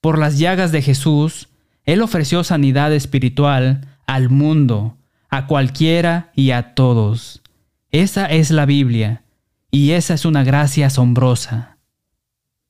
Por 0.00 0.16
las 0.16 0.38
llagas 0.38 0.70
de 0.70 0.80
Jesús, 0.80 1.48
Él 1.82 2.00
ofreció 2.00 2.44
sanidad 2.44 2.92
espiritual 2.92 3.98
al 4.06 4.30
mundo, 4.30 4.96
a 5.28 5.48
cualquiera 5.48 6.30
y 6.36 6.52
a 6.52 6.76
todos. 6.76 7.42
Esa 7.90 8.26
es 8.26 8.52
la 8.52 8.64
Biblia, 8.64 9.24
y 9.72 9.90
esa 9.90 10.14
es 10.14 10.24
una 10.24 10.44
gracia 10.44 10.86
asombrosa. 10.86 11.78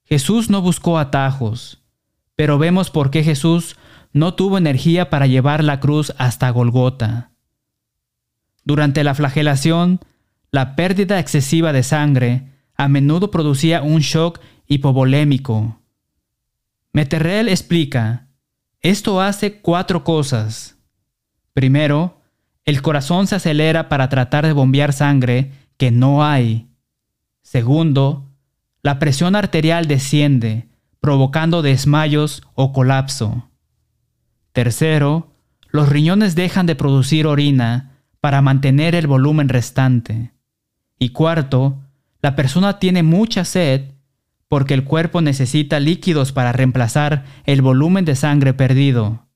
Jesús 0.04 0.48
no 0.48 0.62
buscó 0.62 0.98
atajos, 0.98 1.82
pero 2.34 2.56
vemos 2.56 2.88
por 2.88 3.10
qué 3.10 3.22
Jesús 3.22 3.76
no 4.14 4.32
tuvo 4.32 4.56
energía 4.56 5.10
para 5.10 5.26
llevar 5.26 5.62
la 5.62 5.80
cruz 5.80 6.14
hasta 6.16 6.48
Golgota. 6.48 7.32
Durante 8.68 9.02
la 9.02 9.14
flagelación, 9.14 9.98
la 10.50 10.76
pérdida 10.76 11.18
excesiva 11.18 11.72
de 11.72 11.82
sangre 11.82 12.48
a 12.76 12.86
menudo 12.86 13.30
producía 13.30 13.80
un 13.80 14.00
shock 14.00 14.40
hipovolémico, 14.66 15.80
Meterrell 16.92 17.48
explica, 17.48 18.26
esto 18.80 19.22
hace 19.22 19.62
cuatro 19.62 20.04
cosas. 20.04 20.76
Primero, 21.54 22.20
el 22.66 22.82
corazón 22.82 23.26
se 23.26 23.36
acelera 23.36 23.88
para 23.88 24.10
tratar 24.10 24.44
de 24.44 24.52
bombear 24.52 24.92
sangre 24.92 25.52
que 25.78 25.90
no 25.90 26.22
hay. 26.22 26.68
Segundo, 27.40 28.28
la 28.82 28.98
presión 28.98 29.34
arterial 29.34 29.88
desciende, 29.88 30.68
provocando 31.00 31.62
desmayos 31.62 32.42
o 32.52 32.74
colapso. 32.74 33.48
Tercero, 34.52 35.32
los 35.70 35.88
riñones 35.88 36.34
dejan 36.34 36.66
de 36.66 36.74
producir 36.74 37.26
orina 37.26 37.87
para 38.20 38.42
mantener 38.42 38.94
el 38.94 39.06
volumen 39.06 39.48
restante. 39.48 40.32
Y 40.98 41.10
cuarto, 41.10 41.78
la 42.20 42.34
persona 42.34 42.78
tiene 42.78 43.02
mucha 43.02 43.44
sed 43.44 43.92
porque 44.48 44.74
el 44.74 44.84
cuerpo 44.84 45.20
necesita 45.20 45.78
líquidos 45.78 46.32
para 46.32 46.52
reemplazar 46.52 47.24
el 47.44 47.62
volumen 47.62 48.04
de 48.04 48.16
sangre 48.16 48.54
perdido. 48.54 49.26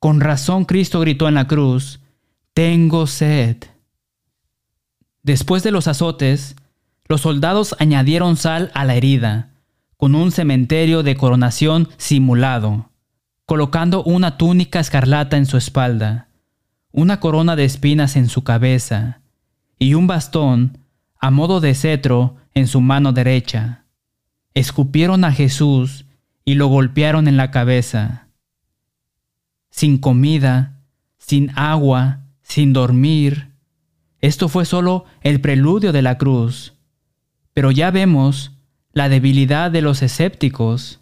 Con 0.00 0.20
razón 0.20 0.64
Cristo 0.64 1.00
gritó 1.00 1.28
en 1.28 1.34
la 1.34 1.46
cruz, 1.46 2.00
Tengo 2.52 3.06
sed. 3.06 3.56
Después 5.22 5.62
de 5.62 5.70
los 5.70 5.88
azotes, 5.88 6.56
los 7.06 7.22
soldados 7.22 7.76
añadieron 7.78 8.36
sal 8.36 8.70
a 8.74 8.84
la 8.84 8.94
herida, 8.94 9.50
con 9.96 10.14
un 10.14 10.30
cementerio 10.30 11.02
de 11.02 11.16
coronación 11.16 11.88
simulado, 11.96 12.90
colocando 13.46 14.02
una 14.02 14.36
túnica 14.36 14.80
escarlata 14.80 15.36
en 15.36 15.46
su 15.46 15.56
espalda, 15.56 16.27
una 16.98 17.20
corona 17.20 17.56
de 17.56 17.64
espinas 17.64 18.16
en 18.16 18.28
su 18.28 18.44
cabeza, 18.44 19.20
y 19.78 19.94
un 19.94 20.06
bastón, 20.06 20.78
a 21.20 21.30
modo 21.30 21.60
de 21.60 21.74
cetro, 21.74 22.36
en 22.54 22.66
su 22.66 22.80
mano 22.80 23.12
derecha 23.12 23.84
escupieron 24.58 25.24
a 25.24 25.32
Jesús 25.32 26.04
y 26.44 26.54
lo 26.54 26.66
golpearon 26.66 27.28
en 27.28 27.36
la 27.36 27.50
cabeza. 27.50 28.28
Sin 29.70 29.98
comida, 29.98 30.80
sin 31.18 31.50
agua, 31.54 32.24
sin 32.42 32.72
dormir. 32.72 33.52
Esto 34.20 34.48
fue 34.48 34.64
solo 34.64 35.04
el 35.20 35.40
preludio 35.40 35.92
de 35.92 36.02
la 36.02 36.18
cruz. 36.18 36.74
Pero 37.54 37.70
ya 37.70 37.90
vemos 37.90 38.52
la 38.92 39.08
debilidad 39.08 39.70
de 39.70 39.82
los 39.82 40.02
escépticos, 40.02 41.00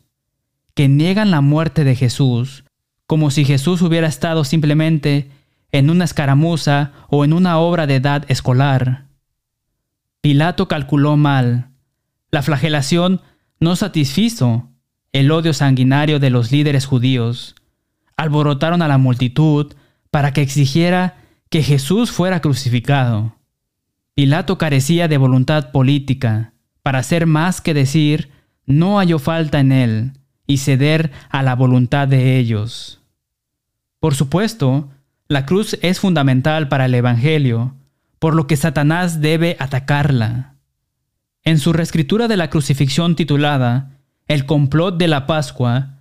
que 0.74 0.88
niegan 0.88 1.30
la 1.30 1.40
muerte 1.40 1.84
de 1.84 1.94
Jesús, 1.94 2.64
como 3.06 3.30
si 3.30 3.46
Jesús 3.46 3.80
hubiera 3.80 4.08
estado 4.08 4.44
simplemente 4.44 5.30
en 5.72 5.90
una 5.90 6.04
escaramuza 6.04 6.92
o 7.08 7.24
en 7.24 7.32
una 7.32 7.58
obra 7.58 7.86
de 7.86 7.96
edad 7.96 8.24
escolar. 8.28 9.06
Pilato 10.20 10.68
calculó 10.68 11.16
mal. 11.16 11.70
La 12.30 12.42
flagelación 12.42 13.20
no 13.60 13.76
satisfizo 13.76 14.70
el 15.12 15.30
odio 15.30 15.52
sanguinario 15.54 16.18
de 16.18 16.30
los 16.30 16.52
líderes 16.52 16.86
judíos. 16.86 17.54
Alborotaron 18.16 18.82
a 18.82 18.88
la 18.88 18.98
multitud 18.98 19.74
para 20.10 20.32
que 20.32 20.42
exigiera 20.42 21.18
que 21.48 21.62
Jesús 21.62 22.10
fuera 22.10 22.40
crucificado. 22.40 23.36
Pilato 24.14 24.58
carecía 24.58 25.08
de 25.08 25.18
voluntad 25.18 25.70
política 25.72 26.54
para 26.82 26.98
hacer 26.98 27.26
más 27.26 27.60
que 27.60 27.74
decir 27.74 28.30
no 28.66 28.98
halló 28.98 29.18
falta 29.18 29.60
en 29.60 29.72
él 29.72 30.12
y 30.46 30.58
ceder 30.58 31.12
a 31.30 31.42
la 31.42 31.54
voluntad 31.54 32.08
de 32.08 32.38
ellos. 32.38 33.00
Por 34.00 34.14
supuesto, 34.14 34.90
la 35.28 35.44
cruz 35.44 35.78
es 35.82 36.00
fundamental 36.00 36.68
para 36.68 36.86
el 36.86 36.94
Evangelio, 36.94 37.74
por 38.18 38.34
lo 38.34 38.46
que 38.46 38.56
Satanás 38.56 39.20
debe 39.20 39.56
atacarla. 39.58 40.54
En 41.42 41.58
su 41.58 41.72
reescritura 41.72 42.28
de 42.28 42.36
la 42.36 42.50
crucifixión 42.50 43.16
titulada 43.16 43.98
El 44.28 44.46
complot 44.46 44.96
de 44.98 45.08
la 45.08 45.26
Pascua, 45.26 46.00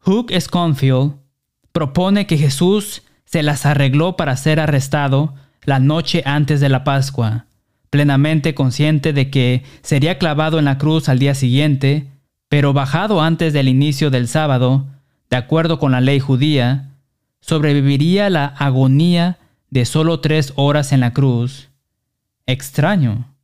Hook 0.00 0.32
Sconfield 0.38 1.14
propone 1.72 2.26
que 2.26 2.38
Jesús 2.38 3.02
se 3.24 3.42
las 3.42 3.66
arregló 3.66 4.16
para 4.16 4.36
ser 4.36 4.60
arrestado 4.60 5.34
la 5.64 5.80
noche 5.80 6.22
antes 6.24 6.60
de 6.60 6.68
la 6.68 6.84
Pascua, 6.84 7.46
plenamente 7.90 8.54
consciente 8.54 9.12
de 9.12 9.30
que 9.30 9.64
sería 9.82 10.18
clavado 10.18 10.58
en 10.58 10.64
la 10.66 10.78
cruz 10.78 11.08
al 11.08 11.18
día 11.18 11.34
siguiente, 11.34 12.08
pero 12.48 12.72
bajado 12.72 13.20
antes 13.20 13.52
del 13.52 13.68
inicio 13.68 14.10
del 14.10 14.28
sábado, 14.28 14.86
de 15.28 15.36
acuerdo 15.36 15.78
con 15.78 15.92
la 15.92 16.00
ley 16.00 16.20
judía, 16.20 16.95
sobreviviría 17.40 18.30
la 18.30 18.46
agonía 18.46 19.38
de 19.70 19.84
solo 19.84 20.20
tres 20.20 20.52
horas 20.56 20.92
en 20.92 21.00
la 21.00 21.12
cruz. 21.12 21.70
Extraño. 22.46 23.34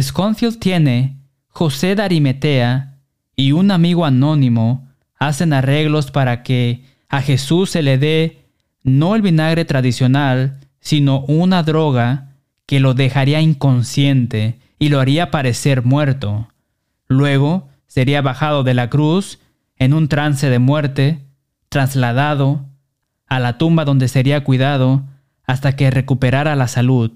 Sconfield 0.00 0.58
tiene 0.58 1.18
José 1.48 1.94
de 1.94 2.02
Arimetea 2.02 2.98
y 3.36 3.52
un 3.52 3.70
amigo 3.70 4.04
anónimo 4.04 4.88
hacen 5.18 5.52
arreglos 5.52 6.10
para 6.10 6.42
que 6.42 6.84
a 7.08 7.20
Jesús 7.20 7.70
se 7.70 7.82
le 7.82 7.98
dé 7.98 8.46
no 8.82 9.14
el 9.14 9.22
vinagre 9.22 9.64
tradicional, 9.64 10.58
sino 10.80 11.20
una 11.26 11.62
droga 11.62 12.32
que 12.66 12.80
lo 12.80 12.94
dejaría 12.94 13.40
inconsciente 13.40 14.58
y 14.78 14.88
lo 14.88 14.98
haría 14.98 15.30
parecer 15.30 15.84
muerto. 15.84 16.48
Luego 17.06 17.68
sería 17.86 18.22
bajado 18.22 18.64
de 18.64 18.74
la 18.74 18.88
cruz 18.88 19.38
en 19.76 19.92
un 19.92 20.08
trance 20.08 20.48
de 20.48 20.58
muerte, 20.58 21.20
trasladado 21.68 22.64
a 23.36 23.40
la 23.40 23.56
tumba 23.56 23.86
donde 23.86 24.08
sería 24.08 24.44
cuidado 24.44 25.04
hasta 25.46 25.74
que 25.74 25.90
recuperara 25.90 26.54
la 26.54 26.68
salud. 26.68 27.10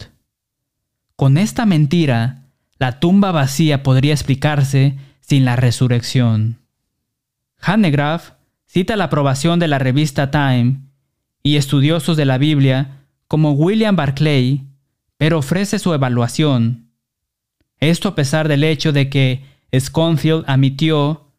Con 1.15 1.37
esta 1.37 1.67
mentira, 1.67 2.45
la 2.79 3.01
tumba 3.01 3.33
vacía 3.33 3.83
podría 3.83 4.15
explicarse 4.15 4.97
sin 5.21 5.45
la 5.45 5.57
resurrección. 5.57 6.59
Hanegraaff 7.61 8.33
cita 8.65 8.97
la 8.97 9.05
aprobación 9.05 9.59
de 9.59 9.69
la 9.69 9.79
revista 9.79 10.31
Time 10.31 10.81
y 11.43 11.57
estudiosos 11.57 12.17
de 12.17 12.25
la 12.25 12.39
Biblia 12.39 13.03
como 13.29 13.53
William 13.53 13.95
Barclay, 13.95 14.65
pero 15.19 15.41
ofrece 15.41 15.79
su 15.79 15.93
evaluación. 15.93 16.93
Esto 17.79 18.09
a 18.09 18.15
pesar 18.15 18.49
del 18.49 18.65
hecho 18.65 18.93
de 18.93 19.11
que 19.11 19.45
Sconfield 19.79 20.45
admitió 20.47 21.31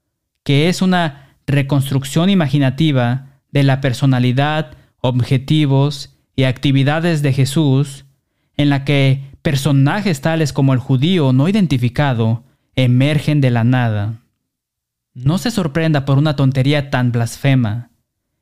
que 0.43 0.69
es 0.69 0.84
una 0.84 1.36
reconstrucción 1.48 2.29
imaginativa 2.29 3.26
de 3.58 3.64
la 3.64 3.82
personalidad, 3.82 4.74
objetivos 5.02 6.16
y 6.36 6.44
actividades 6.44 7.24
de 7.24 7.34
Jesús, 7.34 8.06
en 8.56 8.70
la 8.70 8.86
que 8.86 9.24
personajes 9.42 10.22
tales 10.22 10.54
como 10.54 10.74
el 10.74 10.80
judío 10.80 11.34
no 11.34 11.50
identificado 11.50 12.44
emergen 12.76 13.42
de 13.42 13.50
la 13.50 13.64
nada. 13.64 14.22
No 15.16 15.40
se 15.40 15.50
sorprenda 15.50 16.06
por 16.06 16.20
una 16.20 16.36
tontería 16.36 16.92
tan 16.92 17.12
blasfema. 17.12 17.90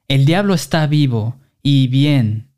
El 0.09 0.25
diablo 0.25 0.53
está 0.53 0.85
vivo 0.85 1.37
y 1.63 1.87
bien. 1.87 2.49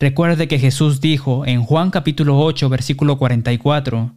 Recuerde 0.00 0.48
que 0.48 0.58
Jesús 0.58 1.00
dijo 1.00 1.46
en 1.46 1.62
Juan 1.62 1.92
capítulo 1.92 2.40
8 2.40 2.68
versículo 2.68 3.18
44, 3.18 4.16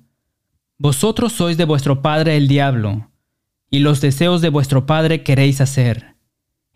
Vosotros 0.80 1.34
sois 1.34 1.58
de 1.58 1.66
vuestro 1.66 2.02
padre 2.02 2.38
el 2.38 2.48
diablo, 2.48 3.12
y 3.70 3.80
los 3.80 4.02
deseos 4.02 4.42
de 4.42 4.50
vuestro 4.50 4.88
padre 4.88 5.22
queréis 5.22 5.62
hacer. 5.62 6.12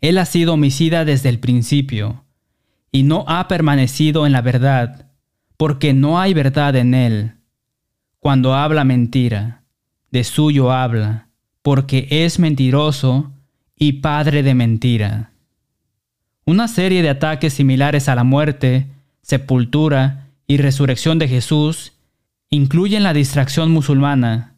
Él 0.02 0.18
ha 0.18 0.26
sido 0.26 0.54
homicida 0.54 1.06
desde 1.06 1.30
el 1.30 1.40
principio, 1.40 2.26
y 2.92 3.04
no 3.04 3.26
ha 3.28 3.48
permanecido 3.48 4.26
en 4.26 4.32
la 4.32 4.42
verdad, 4.42 5.12
porque 5.58 5.94
no 5.94 6.20
hay 6.20 6.34
verdad 6.34 6.76
en 6.76 6.94
él. 6.94 7.34
Cuando 8.20 8.54
habla 8.54 8.84
mentira, 8.84 9.64
de 10.12 10.24
suyo 10.24 10.72
habla 10.72 11.26
porque 11.66 12.08
es 12.12 12.38
mentiroso 12.38 13.32
y 13.76 13.94
padre 13.94 14.44
de 14.44 14.54
mentira. 14.54 15.32
Una 16.46 16.68
serie 16.68 17.02
de 17.02 17.10
ataques 17.10 17.56
similares 17.56 18.08
a 18.08 18.14
la 18.14 18.24
muerte, 18.24 18.86
sepultura 19.24 20.28
y 20.46 20.58
resurrección 20.58 21.18
de 21.18 21.28
Jesús 21.28 21.94
incluyen 22.52 23.02
la 23.02 23.14
distracción 23.14 23.72
musulmana, 23.72 24.58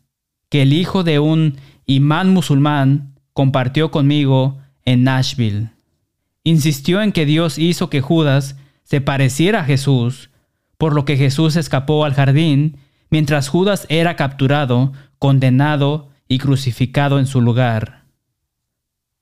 que 0.50 0.63
el 0.63 0.73
hijo 0.73 1.06
de 1.06 1.19
un 1.19 1.56
imán 1.86 2.34
musulmán 2.34 3.15
compartió 3.32 3.89
conmigo 3.89 4.58
en 4.88 5.04
Nashville. 5.04 5.71
Insistió 6.43 7.02
en 7.02 7.12
que 7.12 7.26
Dios 7.26 7.60
hizo 7.60 7.89
que 7.89 8.00
Judas 8.00 8.56
se 8.84 9.02
pareciera 9.02 9.60
a 9.60 9.65
Jesús, 9.65 10.30
por 10.78 10.95
lo 10.95 11.04
que 11.04 11.17
Jesús 11.17 11.58
escapó 11.58 12.06
al 12.06 12.13
jardín 12.13 12.78
mientras 13.10 13.50
Judas 13.50 13.86
era 13.89 14.15
capturado, 14.15 14.93
condenado 15.19 16.10
y 16.30 16.38
crucificado 16.38 17.19
en 17.19 17.28
su 17.28 17.41
lugar. 17.41 18.06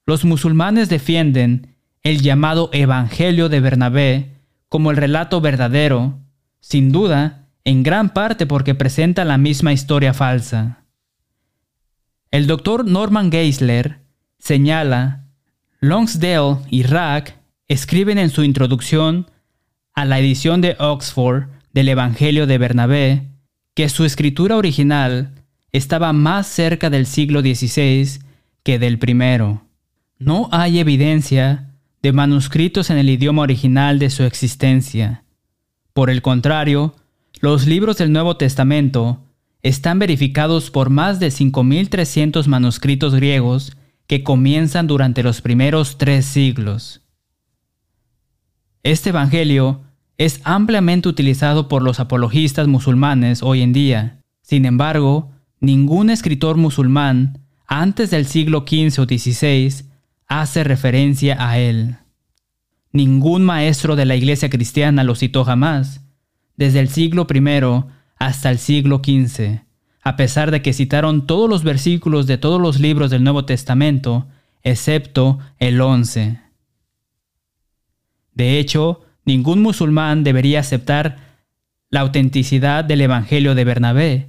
Los 0.05 0.23
musulmanes 0.23 0.87
defienden 0.87 1.75
el 2.03 2.21
llamado 2.21 2.69
Evangelio 2.71 3.49
de 3.49 3.59
Bernabé 3.59 4.35
como 4.69 4.91
el 4.91 4.97
relato 4.97 5.41
verdadero, 5.41 6.19
sin 6.59 6.91
duda, 6.91 7.47
en 7.63 7.81
gran 7.81 8.13
parte 8.13 8.45
porque 8.45 8.75
presenta 8.75 9.25
la 9.25 9.39
misma 9.39 9.73
historia 9.73 10.13
falsa. 10.13 10.83
El 12.29 12.45
doctor 12.45 12.85
Norman 12.85 13.31
Geisler 13.31 14.01
señala, 14.37 15.24
Longsdale 15.85 16.57
y 16.71 16.81
Rack 16.81 17.37
escriben 17.67 18.17
en 18.17 18.31
su 18.31 18.43
introducción 18.43 19.29
a 19.93 20.03
la 20.03 20.17
edición 20.17 20.59
de 20.59 20.75
Oxford 20.79 21.43
del 21.73 21.89
Evangelio 21.89 22.47
de 22.47 22.57
Bernabé 22.57 23.27
que 23.75 23.87
su 23.89 24.03
escritura 24.03 24.57
original 24.57 25.35
estaba 25.71 26.11
más 26.11 26.47
cerca 26.47 26.89
del 26.89 27.05
siglo 27.05 27.41
XVI 27.41 28.19
que 28.63 28.79
del 28.79 28.97
primero. 28.97 29.61
No 30.17 30.49
hay 30.51 30.79
evidencia 30.79 31.75
de 32.01 32.13
manuscritos 32.13 32.89
en 32.89 32.97
el 32.97 33.07
idioma 33.07 33.43
original 33.43 33.99
de 33.99 34.09
su 34.09 34.23
existencia. 34.23 35.23
Por 35.93 36.09
el 36.09 36.23
contrario, 36.23 36.95
los 37.41 37.67
libros 37.67 37.99
del 37.99 38.11
Nuevo 38.11 38.37
Testamento 38.37 39.19
están 39.61 39.99
verificados 39.99 40.71
por 40.71 40.89
más 40.89 41.19
de 41.19 41.27
5.300 41.27 42.47
manuscritos 42.47 43.13
griegos 43.13 43.77
que 44.07 44.23
comienzan 44.23 44.87
durante 44.87 45.23
los 45.23 45.41
primeros 45.41 45.97
tres 45.97 46.25
siglos. 46.25 47.01
Este 48.83 49.09
Evangelio 49.09 49.81
es 50.17 50.41
ampliamente 50.43 51.09
utilizado 51.09 51.67
por 51.67 51.81
los 51.81 51.99
apologistas 51.99 52.67
musulmanes 52.67 53.41
hoy 53.41 53.61
en 53.61 53.73
día. 53.73 54.21
Sin 54.41 54.65
embargo, 54.65 55.31
Ningún 55.65 56.11
escritor 56.11 56.57
musulmán 56.57 57.39
antes 57.65 58.11
del 58.11 58.27
siglo 58.27 58.65
XV 58.67 59.01
o 59.01 59.05
XVI 59.05 59.85
hace 60.27 60.63
referencia 60.63 61.37
a 61.39 61.57
él. 61.57 61.95
Ningún 62.91 63.43
maestro 63.43 63.95
de 63.95 64.05
la 64.05 64.15
iglesia 64.15 64.49
cristiana 64.51 65.03
lo 65.03 65.15
citó 65.15 65.43
jamás, 65.43 66.01
desde 66.55 66.81
el 66.81 66.89
siglo 66.89 67.25
I 67.33 67.83
hasta 68.17 68.51
el 68.51 68.59
siglo 68.59 69.01
XV, 69.03 69.64
a 70.05 70.15
pesar 70.17 70.51
de 70.51 70.61
que 70.61 70.71
citaron 70.71 71.25
todos 71.25 71.49
los 71.49 71.63
versículos 71.63 72.27
de 72.27 72.37
todos 72.37 72.61
los 72.61 72.79
libros 72.79 73.09
del 73.09 73.23
Nuevo 73.23 73.45
Testamento, 73.45 74.27
excepto 74.61 75.39
el 75.57 75.81
11. 75.81 76.39
De 78.33 78.59
hecho, 78.59 79.01
ningún 79.25 79.63
musulmán 79.63 80.23
debería 80.23 80.59
aceptar 80.59 81.17
la 81.89 82.01
autenticidad 82.01 82.85
del 82.85 83.01
Evangelio 83.01 83.55
de 83.55 83.63
Bernabé, 83.63 84.27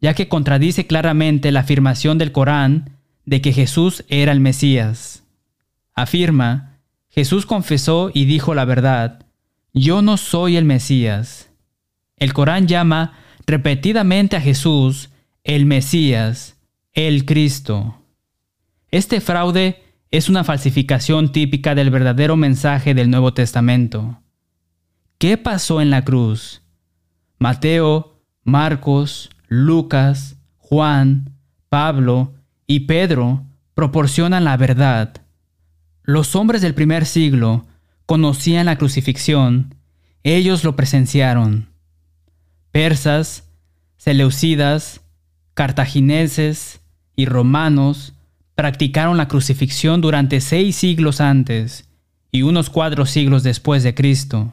ya 0.00 0.14
que 0.14 0.28
contradice 0.28 0.86
claramente 0.86 1.50
la 1.50 1.60
afirmación 1.60 2.16
del 2.16 2.30
Corán 2.30 2.96
de 3.26 3.40
que 3.40 3.52
Jesús 3.52 4.04
era 4.08 4.30
el 4.30 4.38
Mesías. 4.38 5.24
Afirma, 5.94 6.78
Jesús 7.08 7.44
confesó 7.44 8.12
y 8.14 8.24
dijo 8.26 8.54
la 8.54 8.64
verdad, 8.64 9.26
yo 9.72 10.00
no 10.00 10.16
soy 10.16 10.56
el 10.56 10.64
Mesías. 10.64 11.50
El 12.16 12.32
Corán 12.32 12.68
llama 12.68 13.14
repetidamente 13.48 14.36
a 14.36 14.42
Jesús 14.42 15.08
el 15.42 15.64
Mesías, 15.64 16.58
el 16.92 17.24
Cristo. 17.24 18.02
Este 18.90 19.22
fraude 19.22 19.82
es 20.10 20.28
una 20.28 20.44
falsificación 20.44 21.32
típica 21.32 21.74
del 21.74 21.88
verdadero 21.88 22.36
mensaje 22.36 22.92
del 22.92 23.08
Nuevo 23.08 23.32
Testamento. 23.32 24.20
¿Qué 25.16 25.38
pasó 25.38 25.80
en 25.80 25.88
la 25.88 26.04
cruz? 26.04 26.60
Mateo, 27.38 28.20
Marcos, 28.44 29.30
Lucas, 29.46 30.36
Juan, 30.58 31.32
Pablo 31.70 32.34
y 32.66 32.80
Pedro 32.80 33.46
proporcionan 33.72 34.44
la 34.44 34.58
verdad. 34.58 35.22
Los 36.02 36.36
hombres 36.36 36.60
del 36.60 36.74
primer 36.74 37.06
siglo 37.06 37.64
conocían 38.04 38.66
la 38.66 38.76
crucifixión, 38.76 39.74
ellos 40.22 40.64
lo 40.64 40.76
presenciaron. 40.76 41.77
Persas, 42.78 43.42
seleucidas, 43.96 45.00
cartagineses 45.54 46.80
y 47.16 47.26
romanos 47.26 48.12
practicaron 48.54 49.16
la 49.16 49.26
crucifixión 49.26 50.00
durante 50.00 50.40
seis 50.40 50.76
siglos 50.76 51.20
antes 51.20 51.88
y 52.30 52.42
unos 52.42 52.70
cuatro 52.70 53.04
siglos 53.04 53.42
después 53.42 53.82
de 53.82 53.96
Cristo. 53.96 54.52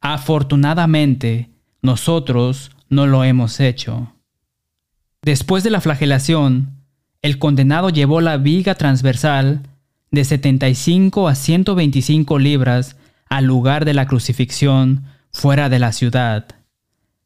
Afortunadamente, 0.00 1.50
nosotros 1.82 2.70
no 2.88 3.08
lo 3.08 3.24
hemos 3.24 3.58
hecho. 3.58 4.14
Después 5.22 5.64
de 5.64 5.70
la 5.70 5.80
flagelación, 5.80 6.84
el 7.22 7.40
condenado 7.40 7.90
llevó 7.90 8.20
la 8.20 8.36
viga 8.36 8.76
transversal 8.76 9.62
de 10.12 10.24
75 10.24 11.26
a 11.26 11.34
125 11.34 12.38
libras 12.38 12.94
al 13.28 13.46
lugar 13.46 13.84
de 13.84 13.94
la 13.94 14.06
crucifixión 14.06 15.06
fuera 15.32 15.68
de 15.68 15.80
la 15.80 15.90
ciudad. 15.90 16.61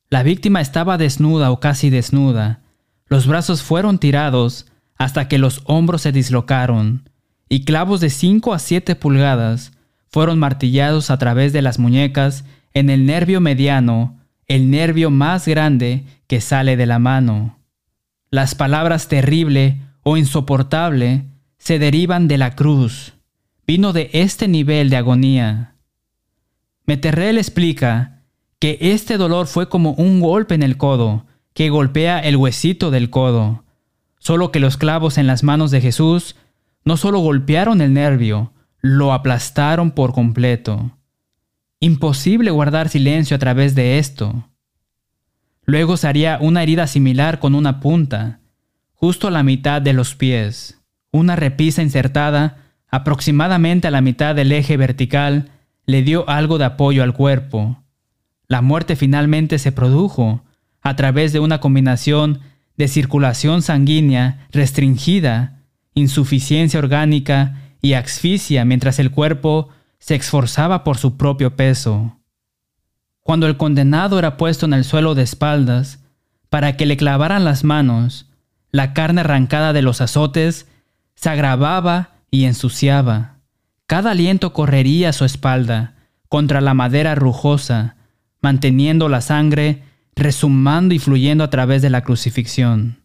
La 0.08 0.22
víctima 0.22 0.60
estaba 0.60 0.98
desnuda 0.98 1.50
o 1.50 1.58
casi 1.58 1.90
desnuda. 1.90 2.60
Los 3.06 3.26
brazos 3.26 3.62
fueron 3.62 3.98
tirados 3.98 4.66
hasta 4.96 5.28
que 5.28 5.38
los 5.38 5.62
hombros 5.64 6.02
se 6.02 6.12
dislocaron, 6.12 7.10
y 7.48 7.64
clavos 7.64 8.00
de 8.00 8.10
5 8.10 8.54
a 8.54 8.58
7 8.58 8.96
pulgadas 8.96 9.72
fueron 10.08 10.38
martillados 10.38 11.10
a 11.10 11.18
través 11.18 11.52
de 11.52 11.62
las 11.62 11.78
muñecas 11.78 12.44
en 12.72 12.88
el 12.88 13.06
nervio 13.06 13.40
mediano, 13.40 14.18
el 14.46 14.70
nervio 14.70 15.10
más 15.10 15.46
grande 15.46 16.04
que 16.26 16.40
sale 16.40 16.76
de 16.76 16.86
la 16.86 16.98
mano. 16.98 17.58
Las 18.30 18.54
palabras 18.54 19.08
terrible 19.08 19.80
o 20.02 20.16
insoportable 20.16 21.24
se 21.58 21.78
derivan 21.78 22.28
de 22.28 22.38
la 22.38 22.54
cruz. 22.54 23.14
Vino 23.66 23.92
de 23.92 24.10
este 24.12 24.46
nivel 24.46 24.88
de 24.88 24.96
agonía. 24.96 25.74
Meterrell 26.86 27.38
explica 27.38 28.15
que 28.58 28.78
este 28.80 29.18
dolor 29.18 29.46
fue 29.46 29.68
como 29.68 29.92
un 29.92 30.20
golpe 30.20 30.54
en 30.54 30.62
el 30.62 30.76
codo, 30.76 31.26
que 31.54 31.70
golpea 31.70 32.20
el 32.20 32.36
huesito 32.36 32.90
del 32.90 33.10
codo. 33.10 33.64
Solo 34.18 34.50
que 34.50 34.60
los 34.60 34.76
clavos 34.76 35.18
en 35.18 35.26
las 35.26 35.42
manos 35.42 35.70
de 35.70 35.80
Jesús 35.80 36.36
no 36.84 36.96
solo 36.96 37.18
golpearon 37.18 37.80
el 37.80 37.92
nervio, 37.92 38.52
lo 38.80 39.12
aplastaron 39.12 39.90
por 39.90 40.12
completo. 40.12 40.98
Imposible 41.80 42.50
guardar 42.50 42.88
silencio 42.88 43.36
a 43.36 43.38
través 43.38 43.74
de 43.74 43.98
esto. 43.98 44.48
Luego 45.64 45.96
se 45.96 46.08
haría 46.08 46.38
una 46.40 46.62
herida 46.62 46.86
similar 46.86 47.40
con 47.40 47.54
una 47.54 47.80
punta, 47.80 48.40
justo 48.92 49.28
a 49.28 49.30
la 49.30 49.42
mitad 49.42 49.82
de 49.82 49.92
los 49.92 50.14
pies, 50.14 50.80
una 51.10 51.36
repisa 51.36 51.82
insertada 51.82 52.58
aproximadamente 52.88 53.88
a 53.88 53.90
la 53.90 54.00
mitad 54.00 54.34
del 54.34 54.52
eje 54.52 54.76
vertical 54.76 55.50
le 55.86 56.02
dio 56.02 56.28
algo 56.28 56.58
de 56.58 56.64
apoyo 56.64 57.02
al 57.02 57.12
cuerpo. 57.12 57.82
La 58.48 58.62
muerte 58.62 58.96
finalmente 58.96 59.58
se 59.58 59.72
produjo 59.72 60.42
a 60.82 60.96
través 60.96 61.32
de 61.32 61.40
una 61.40 61.60
combinación 61.60 62.40
de 62.76 62.88
circulación 62.88 63.62
sanguínea 63.62 64.46
restringida, 64.52 65.62
insuficiencia 65.94 66.78
orgánica 66.78 67.56
y 67.80 67.94
asfixia 67.94 68.64
mientras 68.64 68.98
el 68.98 69.10
cuerpo 69.10 69.68
se 69.98 70.14
esforzaba 70.14 70.84
por 70.84 70.98
su 70.98 71.16
propio 71.16 71.56
peso. 71.56 72.18
Cuando 73.22 73.48
el 73.48 73.56
condenado 73.56 74.18
era 74.18 74.36
puesto 74.36 74.66
en 74.66 74.74
el 74.74 74.84
suelo 74.84 75.14
de 75.14 75.22
espaldas, 75.22 76.04
para 76.48 76.76
que 76.76 76.86
le 76.86 76.96
clavaran 76.96 77.44
las 77.44 77.64
manos, 77.64 78.30
la 78.70 78.92
carne 78.92 79.22
arrancada 79.22 79.72
de 79.72 79.82
los 79.82 80.00
azotes 80.00 80.68
se 81.16 81.30
agravaba 81.30 82.10
y 82.30 82.44
ensuciaba. 82.44 83.36
Cada 83.86 84.12
aliento 84.12 84.52
correría 84.52 85.08
a 85.08 85.12
su 85.12 85.24
espalda 85.24 85.94
contra 86.28 86.60
la 86.60 86.74
madera 86.74 87.14
rujosa, 87.14 87.95
manteniendo 88.46 89.08
la 89.08 89.22
sangre 89.22 89.82
resumando 90.14 90.94
y 90.94 91.00
fluyendo 91.00 91.42
a 91.42 91.50
través 91.50 91.82
de 91.82 91.90
la 91.90 92.04
crucifixión. 92.04 93.02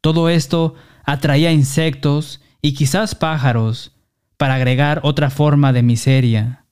Todo 0.00 0.30
esto 0.30 0.76
atraía 1.04 1.52
insectos 1.52 2.40
y 2.62 2.72
quizás 2.72 3.14
pájaros 3.14 3.94
para 4.38 4.54
agregar 4.54 5.00
otra 5.02 5.28
forma 5.28 5.74
de 5.74 5.82
miseria. 5.82 6.64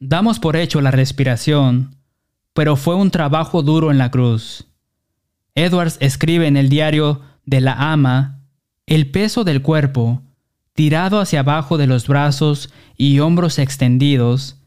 Damos 0.00 0.38
por 0.38 0.56
hecho 0.56 0.80
la 0.80 0.92
respiración, 0.92 1.96
pero 2.54 2.76
fue 2.76 2.94
un 2.94 3.10
trabajo 3.10 3.62
duro 3.62 3.90
en 3.90 3.98
la 3.98 4.10
cruz. 4.10 4.66
Edwards 5.54 5.98
escribe 6.00 6.46
en 6.46 6.56
el 6.56 6.70
diario 6.70 7.20
de 7.44 7.60
la 7.60 7.74
ama, 7.92 8.40
el 8.86 9.10
peso 9.10 9.44
del 9.44 9.60
cuerpo 9.60 10.22
tirado 10.72 11.20
hacia 11.20 11.40
abajo 11.40 11.76
de 11.76 11.86
los 11.86 12.06
brazos 12.06 12.72
y 12.96 13.18
hombros 13.18 13.58
extendidos, 13.58 14.57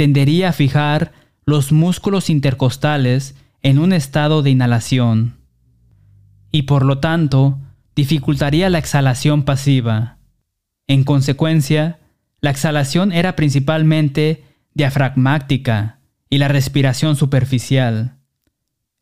tendería 0.00 0.48
a 0.48 0.52
fijar 0.54 1.12
los 1.44 1.72
músculos 1.72 2.30
intercostales 2.30 3.34
en 3.60 3.78
un 3.78 3.92
estado 3.92 4.40
de 4.40 4.48
inhalación, 4.48 5.36
y 6.50 6.62
por 6.62 6.86
lo 6.86 7.00
tanto 7.00 7.58
dificultaría 7.94 8.70
la 8.70 8.78
exhalación 8.78 9.42
pasiva. 9.42 10.16
En 10.86 11.04
consecuencia, 11.04 11.98
la 12.40 12.48
exhalación 12.48 13.12
era 13.12 13.36
principalmente 13.36 14.42
diafragmática 14.72 15.98
y 16.30 16.38
la 16.38 16.48
respiración 16.48 17.14
superficial. 17.14 18.16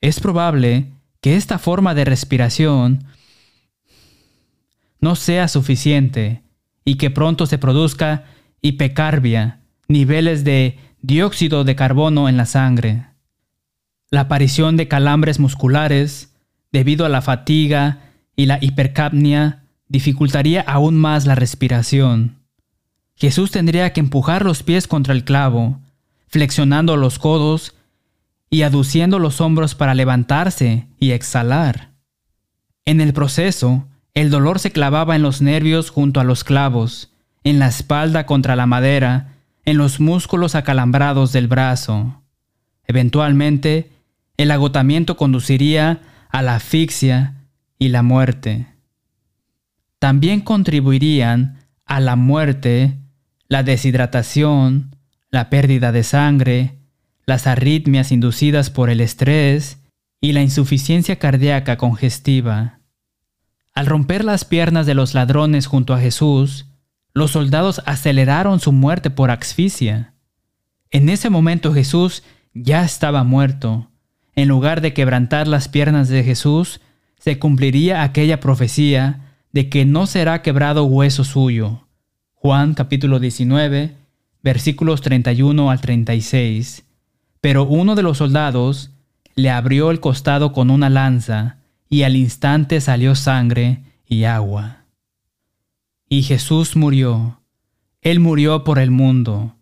Es 0.00 0.18
probable 0.18 0.94
que 1.20 1.36
esta 1.36 1.60
forma 1.60 1.94
de 1.94 2.06
respiración 2.06 3.04
no 5.00 5.14
sea 5.14 5.46
suficiente 5.46 6.42
y 6.84 6.96
que 6.96 7.10
pronto 7.10 7.46
se 7.46 7.58
produzca 7.58 8.24
hipecarbia, 8.62 9.60
niveles 9.86 10.42
de 10.42 10.87
dióxido 11.02 11.64
de 11.64 11.76
carbono 11.76 12.28
en 12.28 12.36
la 12.36 12.46
sangre. 12.46 13.06
La 14.10 14.22
aparición 14.22 14.76
de 14.76 14.88
calambres 14.88 15.38
musculares, 15.38 16.34
debido 16.72 17.04
a 17.04 17.08
la 17.08 17.22
fatiga 17.22 18.00
y 18.36 18.46
la 18.46 18.58
hipercapnia, 18.60 19.64
dificultaría 19.88 20.60
aún 20.62 20.96
más 20.96 21.26
la 21.26 21.34
respiración. 21.34 22.38
Jesús 23.16 23.50
tendría 23.50 23.92
que 23.92 24.00
empujar 24.00 24.44
los 24.44 24.62
pies 24.62 24.86
contra 24.86 25.12
el 25.12 25.24
clavo, 25.24 25.80
flexionando 26.28 26.96
los 26.96 27.18
codos 27.18 27.74
y 28.50 28.62
aduciendo 28.62 29.18
los 29.18 29.40
hombros 29.40 29.74
para 29.74 29.94
levantarse 29.94 30.86
y 30.98 31.10
exhalar. 31.10 31.90
En 32.84 33.00
el 33.00 33.12
proceso, 33.12 33.86
el 34.14 34.30
dolor 34.30 34.58
se 34.58 34.72
clavaba 34.72 35.16
en 35.16 35.22
los 35.22 35.42
nervios 35.42 35.90
junto 35.90 36.20
a 36.20 36.24
los 36.24 36.44
clavos, 36.44 37.12
en 37.44 37.58
la 37.58 37.68
espalda 37.68 38.24
contra 38.26 38.56
la 38.56 38.66
madera, 38.66 39.37
en 39.68 39.76
los 39.76 40.00
músculos 40.00 40.54
acalambrados 40.54 41.30
del 41.32 41.46
brazo. 41.46 42.22
Eventualmente, 42.86 43.92
el 44.38 44.50
agotamiento 44.50 45.18
conduciría 45.18 46.00
a 46.30 46.40
la 46.40 46.54
asfixia 46.54 47.44
y 47.78 47.88
la 47.88 48.02
muerte. 48.02 48.66
También 49.98 50.40
contribuirían 50.40 51.66
a 51.84 52.00
la 52.00 52.16
muerte 52.16 52.96
la 53.46 53.62
deshidratación, 53.62 54.96
la 55.28 55.50
pérdida 55.50 55.92
de 55.92 56.02
sangre, 56.02 56.78
las 57.26 57.46
arritmias 57.46 58.10
inducidas 58.10 58.70
por 58.70 58.88
el 58.88 59.02
estrés 59.02 59.82
y 60.18 60.32
la 60.32 60.40
insuficiencia 60.40 61.18
cardíaca 61.18 61.76
congestiva. 61.76 62.78
Al 63.74 63.84
romper 63.84 64.24
las 64.24 64.46
piernas 64.46 64.86
de 64.86 64.94
los 64.94 65.12
ladrones 65.12 65.66
junto 65.66 65.92
a 65.92 66.00
Jesús, 66.00 66.67
los 67.18 67.32
soldados 67.32 67.82
aceleraron 67.84 68.60
su 68.60 68.72
muerte 68.72 69.10
por 69.10 69.30
asfixia. 69.30 70.14
En 70.90 71.10
ese 71.10 71.28
momento 71.28 71.74
Jesús 71.74 72.22
ya 72.54 72.82
estaba 72.82 73.24
muerto. 73.24 73.90
En 74.34 74.48
lugar 74.48 74.80
de 74.80 74.94
quebrantar 74.94 75.46
las 75.48 75.68
piernas 75.68 76.08
de 76.08 76.24
Jesús, 76.24 76.80
se 77.18 77.38
cumpliría 77.38 78.02
aquella 78.02 78.40
profecía 78.40 79.34
de 79.52 79.68
que 79.68 79.84
no 79.84 80.06
será 80.06 80.42
quebrado 80.42 80.84
hueso 80.84 81.24
suyo. 81.24 81.86
Juan 82.34 82.74
capítulo 82.74 83.18
19, 83.18 83.96
versículos 84.42 85.00
31 85.02 85.70
al 85.70 85.80
36. 85.80 86.84
Pero 87.40 87.64
uno 87.64 87.94
de 87.94 88.02
los 88.02 88.18
soldados 88.18 88.92
le 89.34 89.50
abrió 89.50 89.90
el 89.90 90.00
costado 90.00 90.52
con 90.52 90.70
una 90.70 90.88
lanza, 90.88 91.58
y 91.90 92.02
al 92.02 92.16
instante 92.16 92.80
salió 92.80 93.14
sangre 93.14 93.82
y 94.06 94.24
agua. 94.24 94.77
Y 96.08 96.22
Jesús 96.22 96.76
murió. 96.76 97.40
Él 98.00 98.20
murió 98.20 98.64
por 98.64 98.78
el 98.78 98.90
mundo. 98.90 99.56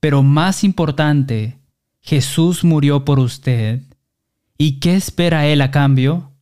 Pero 0.00 0.22
más 0.22 0.62
importante, 0.64 1.58
Jesús 2.00 2.64
murió 2.64 3.04
por 3.04 3.18
usted. 3.18 3.82
¿Y 4.56 4.80
qué 4.80 4.96
espera 4.96 5.46
Él 5.46 5.60
a 5.60 5.70
cambio? 5.70 6.32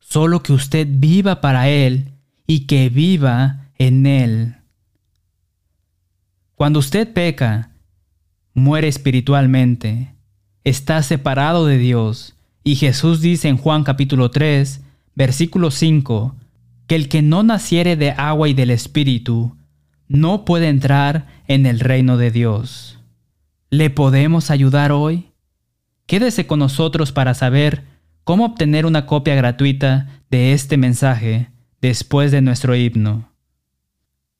Solo 0.00 0.42
que 0.42 0.52
usted 0.52 0.86
viva 0.90 1.40
para 1.40 1.68
Él 1.68 2.12
y 2.46 2.66
que 2.66 2.88
viva 2.88 3.70
en 3.78 4.06
Él. 4.06 4.56
Cuando 6.54 6.78
usted 6.78 7.12
peca, 7.12 7.72
muere 8.54 8.88
espiritualmente, 8.88 10.14
está 10.62 11.02
separado 11.02 11.66
de 11.66 11.78
Dios 11.78 12.34
y 12.62 12.76
Jesús 12.76 13.20
dice 13.20 13.48
en 13.48 13.58
Juan 13.58 13.84
capítulo 13.84 14.30
3, 14.30 14.80
versículo 15.14 15.70
5, 15.70 16.34
que 16.86 16.94
el 16.94 17.08
que 17.08 17.22
no 17.22 17.42
naciere 17.42 17.96
de 17.96 18.10
agua 18.10 18.48
y 18.48 18.54
del 18.54 18.70
Espíritu 18.70 19.56
no 20.08 20.44
puede 20.44 20.68
entrar 20.68 21.26
en 21.46 21.66
el 21.66 21.80
reino 21.80 22.16
de 22.16 22.30
Dios. 22.30 22.98
¿Le 23.70 23.90
podemos 23.90 24.50
ayudar 24.50 24.92
hoy? 24.92 25.30
Quédese 26.06 26.46
con 26.46 26.58
nosotros 26.58 27.12
para 27.12 27.34
saber 27.34 27.84
cómo 28.24 28.44
obtener 28.44 28.86
una 28.86 29.06
copia 29.06 29.34
gratuita 29.34 30.20
de 30.30 30.52
este 30.52 30.76
mensaje 30.76 31.50
después 31.80 32.30
de 32.30 32.42
nuestro 32.42 32.76
himno. 32.76 33.30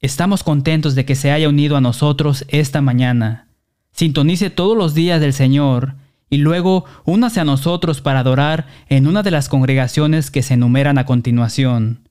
Estamos 0.00 0.42
contentos 0.42 0.94
de 0.94 1.06
que 1.06 1.14
se 1.14 1.30
haya 1.30 1.48
unido 1.48 1.76
a 1.76 1.80
nosotros 1.80 2.44
esta 2.48 2.82
mañana. 2.82 3.48
Sintonice 3.92 4.50
todos 4.50 4.76
los 4.76 4.92
días 4.94 5.20
del 5.20 5.32
Señor 5.32 5.94
y 6.28 6.38
luego 6.38 6.84
únase 7.04 7.40
a 7.40 7.44
nosotros 7.44 8.00
para 8.00 8.20
adorar 8.20 8.66
en 8.88 9.06
una 9.06 9.22
de 9.22 9.30
las 9.30 9.48
congregaciones 9.48 10.30
que 10.30 10.42
se 10.42 10.54
enumeran 10.54 10.98
a 10.98 11.06
continuación. 11.06 12.03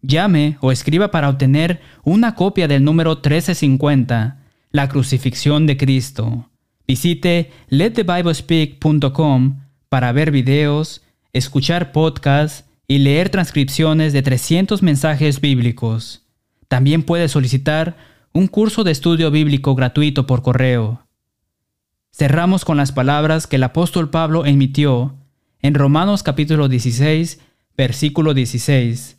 Llame 0.00 0.58
o 0.60 0.70
escriba 0.70 1.10
para 1.10 1.28
obtener 1.28 1.80
una 2.04 2.34
copia 2.34 2.68
del 2.68 2.84
número 2.84 3.16
1350, 3.16 4.38
La 4.70 4.88
crucifixión 4.88 5.66
de 5.66 5.76
Cristo. 5.76 6.48
Visite 6.86 7.50
letthebiblespeak.com 7.68 9.60
para 9.88 10.12
ver 10.12 10.30
videos, 10.30 11.02
escuchar 11.32 11.92
podcasts 11.92 12.64
y 12.86 12.98
leer 12.98 13.28
transcripciones 13.28 14.12
de 14.12 14.22
300 14.22 14.82
mensajes 14.82 15.40
bíblicos. 15.40 16.26
También 16.68 17.02
puede 17.02 17.28
solicitar 17.28 17.96
un 18.32 18.46
curso 18.46 18.84
de 18.84 18.92
estudio 18.92 19.30
bíblico 19.30 19.74
gratuito 19.74 20.26
por 20.26 20.42
correo. 20.42 21.06
Cerramos 22.12 22.64
con 22.64 22.76
las 22.76 22.92
palabras 22.92 23.46
que 23.46 23.56
el 23.56 23.64
apóstol 23.64 24.10
Pablo 24.10 24.46
emitió 24.46 25.16
en 25.60 25.74
Romanos 25.74 26.22
capítulo 26.22 26.68
16, 26.68 27.40
versículo 27.76 28.32
16. 28.32 29.17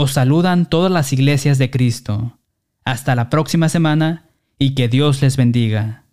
Os 0.00 0.12
saludan 0.12 0.66
todas 0.66 0.92
las 0.92 1.12
iglesias 1.12 1.58
de 1.58 1.72
Cristo. 1.72 2.38
Hasta 2.84 3.16
la 3.16 3.30
próxima 3.30 3.68
semana 3.68 4.30
y 4.56 4.76
que 4.76 4.86
Dios 4.86 5.20
les 5.22 5.36
bendiga. 5.36 6.04